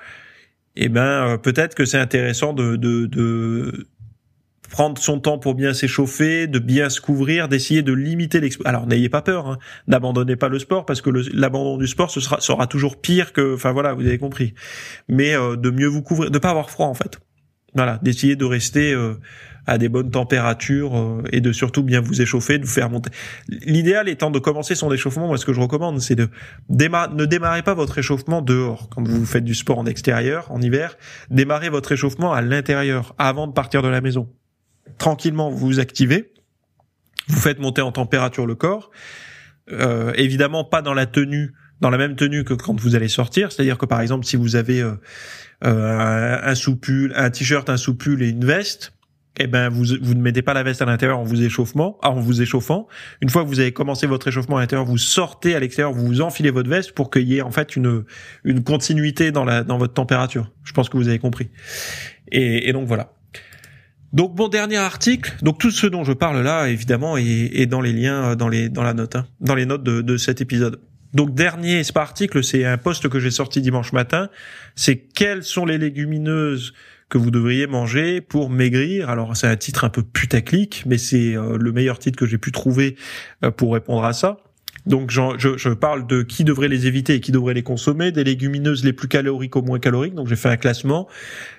eh 0.75 0.89
ben 0.89 1.01
euh, 1.01 1.37
peut-être 1.37 1.75
que 1.75 1.85
c'est 1.85 1.97
intéressant 1.97 2.53
de, 2.53 2.75
de, 2.75 3.05
de, 3.05 3.87
prendre 4.69 4.97
son 4.97 5.19
temps 5.19 5.37
pour 5.37 5.55
bien 5.55 5.73
s'échauffer, 5.73 6.47
de 6.47 6.59
bien 6.59 6.89
se 6.89 6.99
couvrir, 6.99 7.47
d'essayer 7.47 7.81
de 7.81 7.93
limiter 7.93 8.39
l'exposition. 8.39 8.69
Alors 8.69 8.87
n'ayez 8.87 9.09
pas 9.09 9.21
peur, 9.21 9.47
hein, 9.47 9.57
n'abandonnez 9.87 10.35
pas 10.35 10.49
le 10.49 10.59
sport 10.59 10.85
parce 10.85 11.01
que 11.01 11.09
l'abandon 11.33 11.77
du 11.77 11.87
sport 11.87 12.09
ce 12.11 12.19
sera, 12.19 12.41
sera 12.41 12.67
toujours 12.67 12.99
pire 12.99 13.31
que, 13.31 13.55
enfin 13.55 13.71
voilà, 13.71 13.93
vous 13.93 14.05
avez 14.05 14.17
compris. 14.17 14.53
Mais 15.07 15.35
euh, 15.35 15.55
de 15.55 15.69
mieux 15.69 15.87
vous 15.87 16.01
couvrir, 16.01 16.31
de 16.31 16.39
pas 16.39 16.49
avoir 16.49 16.69
froid 16.69 16.87
en 16.87 16.93
fait. 16.93 17.19
Voilà, 17.73 17.99
d'essayer 18.01 18.35
de 18.35 18.45
rester 18.45 18.93
euh, 18.93 19.15
à 19.67 19.77
des 19.77 19.89
bonnes 19.89 20.11
températures 20.11 20.97
euh, 20.97 21.23
et 21.31 21.41
de 21.41 21.51
surtout 21.51 21.83
bien 21.83 22.01
vous 22.01 22.21
échauffer, 22.21 22.57
de 22.57 22.65
vous 22.65 22.71
faire 22.71 22.89
monter. 22.89 23.09
L'idéal 23.47 24.09
étant 24.09 24.31
de 24.31 24.39
commencer 24.39 24.75
son 24.75 24.91
échauffement, 24.91 25.27
moi 25.27 25.37
ce 25.37 25.45
que 25.45 25.53
je 25.53 25.59
recommande, 25.59 25.99
c'est 25.99 26.15
de 26.15 26.29
ne 26.69 27.25
démarrez 27.25 27.63
pas 27.63 27.73
votre 27.73 27.97
échauffement 27.97 28.41
dehors 28.41 28.89
quand 28.89 29.07
vous 29.07 29.25
faites 29.25 29.43
du 29.43 29.55
sport 29.55 29.79
en 29.79 29.85
extérieur, 29.85 30.51
en 30.51 30.61
hiver. 30.61 30.97
Démarrez 31.29 31.69
votre 31.69 31.91
échauffement 31.91 32.33
à 32.33 32.41
l'intérieur 32.41 33.15
avant 33.17 33.47
de 33.47 33.53
partir 33.53 33.81
de 33.81 33.87
la 33.87 34.01
maison. 34.01 34.29
Tranquillement, 34.97 35.49
vous 35.49 35.57
vous 35.57 35.79
activez, 35.79 36.31
vous 37.27 37.39
faites 37.39 37.59
monter 37.59 37.81
en 37.81 37.91
température 37.91 38.45
le 38.45 38.55
corps. 38.55 38.91
Euh, 39.71 40.13
évidemment, 40.15 40.63
pas 40.63 40.81
dans 40.81 40.93
la 40.93 41.07
tenue 41.07 41.53
dans 41.81 41.89
la 41.89 41.97
même 41.97 42.15
tenue 42.15 42.43
que 42.43 42.53
quand 42.53 42.79
vous 42.79 42.95
allez 42.95 43.09
sortir, 43.09 43.51
c'est-à-dire 43.51 43.77
que 43.77 43.85
par 43.85 44.01
exemple 44.01 44.25
si 44.25 44.37
vous 44.37 44.55
avez 44.55 44.81
euh, 44.81 44.93
euh 45.65 46.39
un, 46.41 46.55
soupule, 46.55 47.11
un 47.15 47.29
t-shirt, 47.29 47.69
un 47.69 47.77
soupule 47.77 48.23
et 48.23 48.29
une 48.29 48.45
veste, 48.45 48.93
eh 49.37 49.47
ben 49.47 49.69
vous 49.69 49.85
vous 50.01 50.13
ne 50.13 50.21
mettez 50.21 50.41
pas 50.41 50.53
la 50.53 50.63
veste 50.63 50.81
à 50.81 50.85
l'intérieur 50.85 51.19
en 51.19 51.23
vous 51.23 51.41
échauffant, 51.43 51.97
en 52.03 52.19
vous 52.19 52.41
échauffant. 52.41 52.87
Une 53.21 53.29
fois 53.29 53.43
que 53.43 53.47
vous 53.47 53.59
avez 53.59 53.71
commencé 53.71 54.07
votre 54.07 54.27
échauffement 54.27 54.57
à 54.57 54.61
l'intérieur, 54.61 54.85
vous 54.85 54.97
sortez 54.97 55.55
à 55.55 55.59
l'extérieur, 55.59 55.93
vous 55.93 56.05
vous 56.05 56.21
enfilez 56.21 56.51
votre 56.51 56.69
veste 56.69 56.93
pour 56.93 57.09
qu'il 57.09 57.27
y 57.27 57.37
ait 57.37 57.41
en 57.41 57.51
fait 57.51 57.75
une 57.75 58.03
une 58.43 58.63
continuité 58.63 59.31
dans 59.31 59.45
la 59.45 59.63
dans 59.63 59.77
votre 59.77 59.93
température. 59.93 60.51
Je 60.63 60.73
pense 60.73 60.89
que 60.89 60.97
vous 60.97 61.07
avez 61.07 61.19
compris. 61.19 61.49
Et, 62.31 62.69
et 62.69 62.73
donc 62.73 62.87
voilà. 62.87 63.13
Donc 64.13 64.37
mon 64.37 64.47
dernier 64.47 64.77
article, 64.77 65.35
donc 65.41 65.57
tout 65.57 65.71
ce 65.71 65.87
dont 65.87 66.05
je 66.05 66.13
parle 66.13 66.41
là, 66.41 66.67
évidemment, 66.69 67.17
est, 67.17 67.65
dans 67.65 67.81
les 67.81 67.91
liens 67.91 68.37
dans 68.37 68.47
les 68.47 68.69
dans 68.69 68.83
la 68.83 68.93
note, 68.93 69.17
hein, 69.17 69.27
dans 69.41 69.55
les 69.55 69.65
notes 69.65 69.83
de, 69.83 70.01
de 70.01 70.17
cet 70.17 70.39
épisode. 70.39 70.79
Donc 71.13 71.33
dernier, 71.33 71.81
article, 71.95 72.43
c'est 72.43 72.65
un 72.65 72.77
post 72.77 73.07
que 73.07 73.19
j'ai 73.19 73.31
sorti 73.31 73.61
dimanche 73.61 73.93
matin. 73.93 74.29
C'est 74.75 74.97
quelles 74.97 75.43
sont 75.43 75.65
les 75.65 75.77
légumineuses 75.77 76.73
que 77.09 77.17
vous 77.17 77.31
devriez 77.31 77.67
manger 77.67 78.21
pour 78.21 78.49
maigrir. 78.49 79.09
Alors 79.09 79.35
c'est 79.37 79.47
un 79.47 79.57
titre 79.57 79.83
un 79.83 79.89
peu 79.89 80.03
putaclic, 80.03 80.83
mais 80.85 80.97
c'est 80.97 81.35
euh, 81.35 81.57
le 81.57 81.71
meilleur 81.71 81.99
titre 81.99 82.17
que 82.17 82.25
j'ai 82.25 82.37
pu 82.37 82.51
trouver 82.51 82.95
euh, 83.43 83.51
pour 83.51 83.73
répondre 83.73 84.03
à 84.03 84.13
ça. 84.13 84.37
Donc 84.85 85.09
je, 85.09 85.57
je, 85.57 85.69
parle 85.69 86.05
de 86.05 86.21
qui 86.21 86.43
devrait 86.43 86.67
les 86.67 86.85
éviter 86.85 87.15
et 87.15 87.19
qui 87.19 87.31
devrait 87.31 87.55
les 87.55 87.63
consommer, 87.63 88.11
des 88.11 88.23
légumineuses 88.23 88.83
les 88.83 88.93
plus 88.93 89.07
caloriques 89.07 89.55
aux 89.55 89.63
moins 89.63 89.79
caloriques. 89.79 90.13
Donc 90.13 90.27
j'ai 90.27 90.35
fait 90.35 90.49
un 90.49 90.57
classement. 90.57 91.07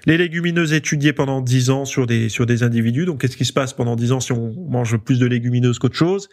Les 0.05 0.17
légumineuses 0.17 0.73
étudiées 0.73 1.13
pendant 1.13 1.41
10 1.41 1.71
ans 1.71 1.85
sur 1.85 2.07
des 2.07 2.29
sur 2.29 2.47
des 2.47 2.63
individus. 2.63 3.05
Donc 3.05 3.21
qu'est-ce 3.21 3.37
qui 3.37 3.45
se 3.45 3.53
passe 3.53 3.73
pendant 3.73 3.97
10 3.97 4.13
ans 4.13 4.21
si 4.21 4.31
on 4.31 4.55
mange 4.69 4.97
plus 4.99 5.19
de 5.19 5.27
légumineuses 5.27 5.81
qu'autre 5.81 5.97
chose? 5.97 6.29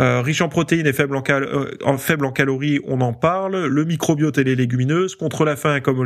Euh, 0.00 0.22
Riche 0.22 0.40
en 0.40 0.48
protéines 0.48 0.88
et 0.88 0.92
faible 0.92 1.14
en, 1.14 1.22
cal 1.22 1.48
en 1.84 1.98
faible 1.98 2.24
en 2.26 2.32
calories, 2.32 2.80
on 2.84 3.00
en 3.00 3.12
parle. 3.12 3.66
Le 3.66 3.84
microbiote 3.84 4.38
et 4.38 4.44
les 4.44 4.56
légumineuses 4.56 5.14
contre 5.14 5.44
la 5.44 5.54
faim, 5.54 5.78
Comment 5.80 6.02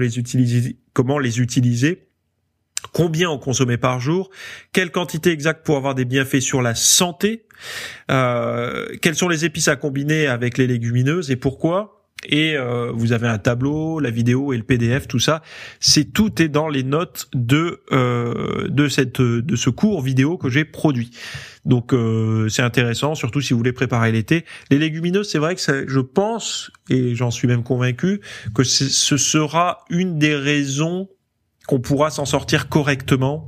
les 1.19 1.41
utiliser 1.41 2.08
combien 2.93 3.31
on 3.31 3.39
consommait 3.39 3.79
par 3.79 4.01
jour, 4.01 4.31
quelle 4.73 4.91
quantité 4.91 5.31
exacte 5.31 5.65
pour 5.65 5.77
avoir 5.77 5.95
des 5.95 6.05
bienfaits 6.05 6.41
sur 6.41 6.63
la 6.63 6.75
santé, 6.75 7.45
euh, 8.11 8.87
quelles 9.03 9.17
sont 9.17 9.29
les 9.29 9.45
épices 9.45 9.69
à 9.69 9.77
combiner 9.77 10.27
avec 10.27 10.59
les 10.59 10.67
légumineuses 10.67 11.31
et 11.31 11.37
pourquoi. 11.37 11.95
Et 12.29 12.57
euh, 12.57 12.91
vous 12.93 13.13
avez 13.13 13.29
un 13.29 13.39
tableau, 13.39 14.01
la 14.01 14.11
vidéo 14.11 14.53
et 14.53 14.57
le 14.57 14.65
PDF, 14.65 15.07
tout 15.07 15.21
ça. 15.21 15.41
C'est 15.79 16.13
tout 16.13 16.43
est 16.43 16.49
dans 16.49 16.69
les 16.69 16.83
notes 16.83 17.29
de 17.33 17.83
euh, 17.93 18.67
de 18.69 18.89
cette 18.89 19.21
de 19.23 19.55
ce 19.55 19.71
cours 19.71 20.03
vidéo 20.03 20.37
que 20.37 20.49
j'ai 20.49 20.65
produit. 20.65 21.11
Donc 21.65 21.95
c'est 22.49 22.63
intéressant, 22.63 23.15
surtout 23.15 23.41
si 23.41 23.53
vous 23.53 23.59
voulez 23.59 23.73
préparer 23.73 24.11
l'été. 24.11 24.47
Les 24.71 24.79
légumineuses, 24.79 25.31
c'est 25.31 25.39
vrai 25.39 25.55
que 25.55 25.61
ça, 25.61 25.87
je 25.87 26.01
pense 26.01 26.73
et 26.89 27.15
j'en 27.15 27.31
suis 27.31 27.47
même 27.47 27.63
convaincu 27.63 28.21
que 28.55 28.65
ce 28.65 29.17
sera 29.17 29.85
une 29.91 30.19
des 30.19 30.35
raisons 30.35 31.09
qu'on 31.69 31.81
pourra 31.81 32.09
s'en 32.09 32.25
sortir 32.25 32.71
correctement 32.71 33.47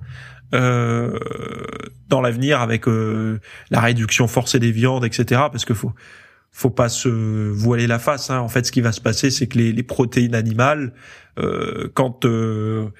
euh, 0.52 1.18
dans 2.08 2.20
l'avenir 2.20 2.60
avec 2.60 2.86
euh, 2.86 3.40
la 3.70 3.80
réduction 3.80 4.28
forcée 4.28 4.58
des 4.58 4.72
viandes, 4.72 5.04
etc. 5.06 5.42
Parce 5.50 5.64
que 5.64 5.74
faut 5.74 5.92
faut 6.52 6.70
pas 6.70 6.88
se 6.88 7.08
voiler 7.08 7.86
la 7.86 7.98
face. 7.98 8.28
Hein. 8.28 8.40
En 8.40 8.48
fait, 8.48 8.66
ce 8.66 8.72
qui 8.72 8.82
va 8.82 8.92
se 8.92 9.00
passer, 9.00 9.30
c'est 9.30 9.46
que 9.46 9.56
les, 9.56 9.72
les, 9.72 9.82
protéines 9.84 10.34
animales, 10.34 10.92
euh, 11.38 11.88
quand 11.94 12.24
euh, 12.24 12.90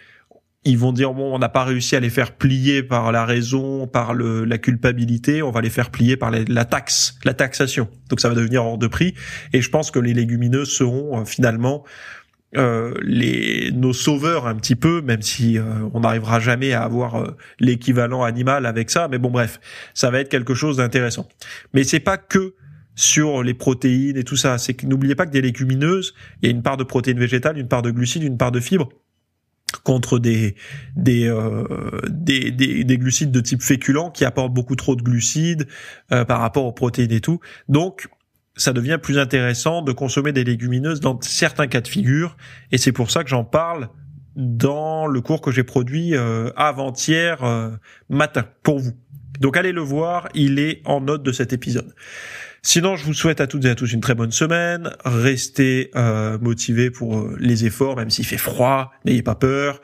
ils 0.65 0.79
vont 0.79 0.93
dire 0.93 1.13
bon, 1.13 1.35
on 1.35 1.39
n'a 1.39 1.49
pas 1.49 1.65
réussi 1.65 1.97
à 1.97 2.01
les 2.01 2.11
faire 2.11 2.33
plier 2.37 2.83
par 2.83 3.13
la 3.13 3.27
raison, 3.27 3.89
par 3.89 4.15
le, 4.15 4.45
la 4.45 4.57
culpabilité, 4.57 5.43
on 5.43 5.51
va 5.51 5.61
les 5.61 5.69
faire 5.69 5.91
plier 5.91 6.17
par 6.17 6.31
la 6.31 6.65
taxe, 6.65 7.19
la 7.25 7.35
taxation. 7.35 7.89
Donc 8.09 8.21
ça 8.21 8.29
va 8.29 8.37
devenir 8.37 8.65
hors 8.65 8.79
de 8.79 8.87
prix. 8.87 9.15
Et 9.53 9.61
je 9.61 9.69
pense 9.69 9.91
que 9.91 9.99
les 9.99 10.15
légumineuses 10.15 10.71
seront 10.71 11.25
finalement 11.25 11.85
euh, 12.57 12.95
les 13.03 13.71
nos 13.73 13.93
sauveurs 13.93 14.47
un 14.47 14.57
petit 14.57 14.77
peu, 14.77 15.03
même 15.03 15.23
si 15.23 15.59
euh, 15.59 15.63
on 15.95 16.01
n'arrivera 16.01 16.41
jamais 16.41 16.73
à 16.73 16.83
avoir 16.83 17.15
euh, 17.17 17.37
l'équivalent 17.61 18.25
animal 18.25 18.67
avec 18.67 18.91
ça. 18.91 19.09
Mais 19.09 19.19
bon, 19.19 19.31
bref, 19.31 19.61
ça 19.95 20.11
va 20.11 20.21
être 20.21 20.29
quelque 20.29 20.55
chose 20.55 20.79
d'intéressant. 20.79 21.29
Mais 21.75 21.85
c'est 21.85 22.01
pas 22.01 22.17
que 22.19 22.55
sur 22.97 23.43
les 23.43 23.55
protéines 23.55 24.17
et 24.17 24.25
tout 24.25 24.37
ça. 24.37 24.59
C'est 24.59 24.75
que 24.75 24.87
n'oubliez 24.87 25.15
pas 25.15 25.27
que 25.27 25.31
des 25.31 25.43
légumineuses, 25.43 26.15
il 26.43 26.49
y 26.49 26.53
a 26.53 26.55
une 26.55 26.63
part 26.63 26.77
de 26.77 26.85
protéines 26.85 27.19
végétales, 27.21 27.57
une 27.57 27.69
part 27.69 27.83
de 27.83 27.91
glucides, 27.91 28.23
une 28.25 28.37
part 28.37 28.53
de 28.53 28.61
fibres. 28.61 28.89
contre 29.85 30.19
des 30.19 30.57
des, 30.97 31.29
euh, 31.29 31.65
des, 32.09 32.51
des, 32.51 32.85
des 32.85 32.99
glucides 32.99 33.31
de 33.31 33.41
type 33.41 33.63
féculent 33.63 34.11
qui 34.13 34.25
apportent 34.25 34.53
beaucoup 34.53 34.77
trop 34.77 34.97
de 34.97 35.03
glucides 35.03 35.67
euh, 36.13 36.25
par 36.25 36.41
rapport 36.41 36.65
aux 36.65 36.73
protéines 36.73 37.13
et 37.13 37.21
tout. 37.21 37.41
Donc 37.69 38.09
ça 38.57 38.73
devient 38.73 38.99
plus 39.01 39.19
intéressant 39.19 39.83
de 39.83 39.93
consommer 39.93 40.33
des 40.33 40.45
légumineuses 40.45 41.01
dans 41.01 41.21
certains 41.21 41.67
cas 41.67 41.81
de 41.81 41.89
figure 41.89 42.37
et 42.73 42.79
c'est 42.79 42.93
pour 42.93 43.11
ça 43.11 43.25
que 43.25 43.31
j'en 43.31 43.45
parle 43.45 43.89
dans 44.37 45.07
le 45.07 45.21
cours 45.21 45.41
que 45.41 45.51
j'ai 45.51 45.65
produit 45.65 46.15
euh, 46.15 46.51
avant-hier 46.57 47.43
euh, 47.43 47.71
matin 48.09 48.45
pour 48.63 48.79
vous. 48.79 48.93
Donc 49.41 49.57
allez 49.57 49.73
le 49.73 49.81
voir, 49.81 50.29
il 50.35 50.59
est 50.59 50.83
en 50.85 51.01
note 51.01 51.23
de 51.23 51.33
cet 51.33 51.53
épisode. 51.53 51.95
Sinon, 52.63 52.95
je 52.95 53.07
vous 53.07 53.15
souhaite 53.15 53.41
à 53.41 53.47
toutes 53.47 53.65
et 53.65 53.71
à 53.71 53.75
tous 53.75 53.93
une 53.93 54.01
très 54.01 54.15
bonne 54.15 54.33
semaine. 54.33 54.91
Restez 55.05 55.91
euh, 55.97 56.39
motivés 56.39 56.91
pour 56.91 57.19
euh, 57.19 57.37
les 57.41 57.65
efforts, 57.65 57.97
même 57.97 58.11
s'il 58.11 58.27
fait 58.27 58.37
froid. 58.37 58.93
N'ayez 59.07 59.23
pas 59.23 59.35
peur. 59.35 59.81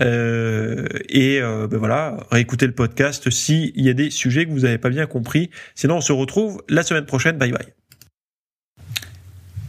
Euh, 0.00 0.86
et 1.08 1.40
euh, 1.42 1.66
ben 1.66 1.78
voilà, 1.78 2.18
réécoutez 2.30 2.66
le 2.66 2.74
podcast 2.74 3.30
s'il 3.30 3.72
y 3.74 3.88
a 3.88 3.94
des 3.94 4.10
sujets 4.10 4.46
que 4.46 4.50
vous 4.50 4.60
n'avez 4.60 4.78
pas 4.78 4.90
bien 4.90 5.06
compris. 5.06 5.50
Sinon, 5.74 5.96
on 5.96 6.00
se 6.00 6.12
retrouve 6.12 6.62
la 6.68 6.84
semaine 6.84 7.06
prochaine. 7.06 7.36
Bye 7.36 7.50
bye. 7.50 7.79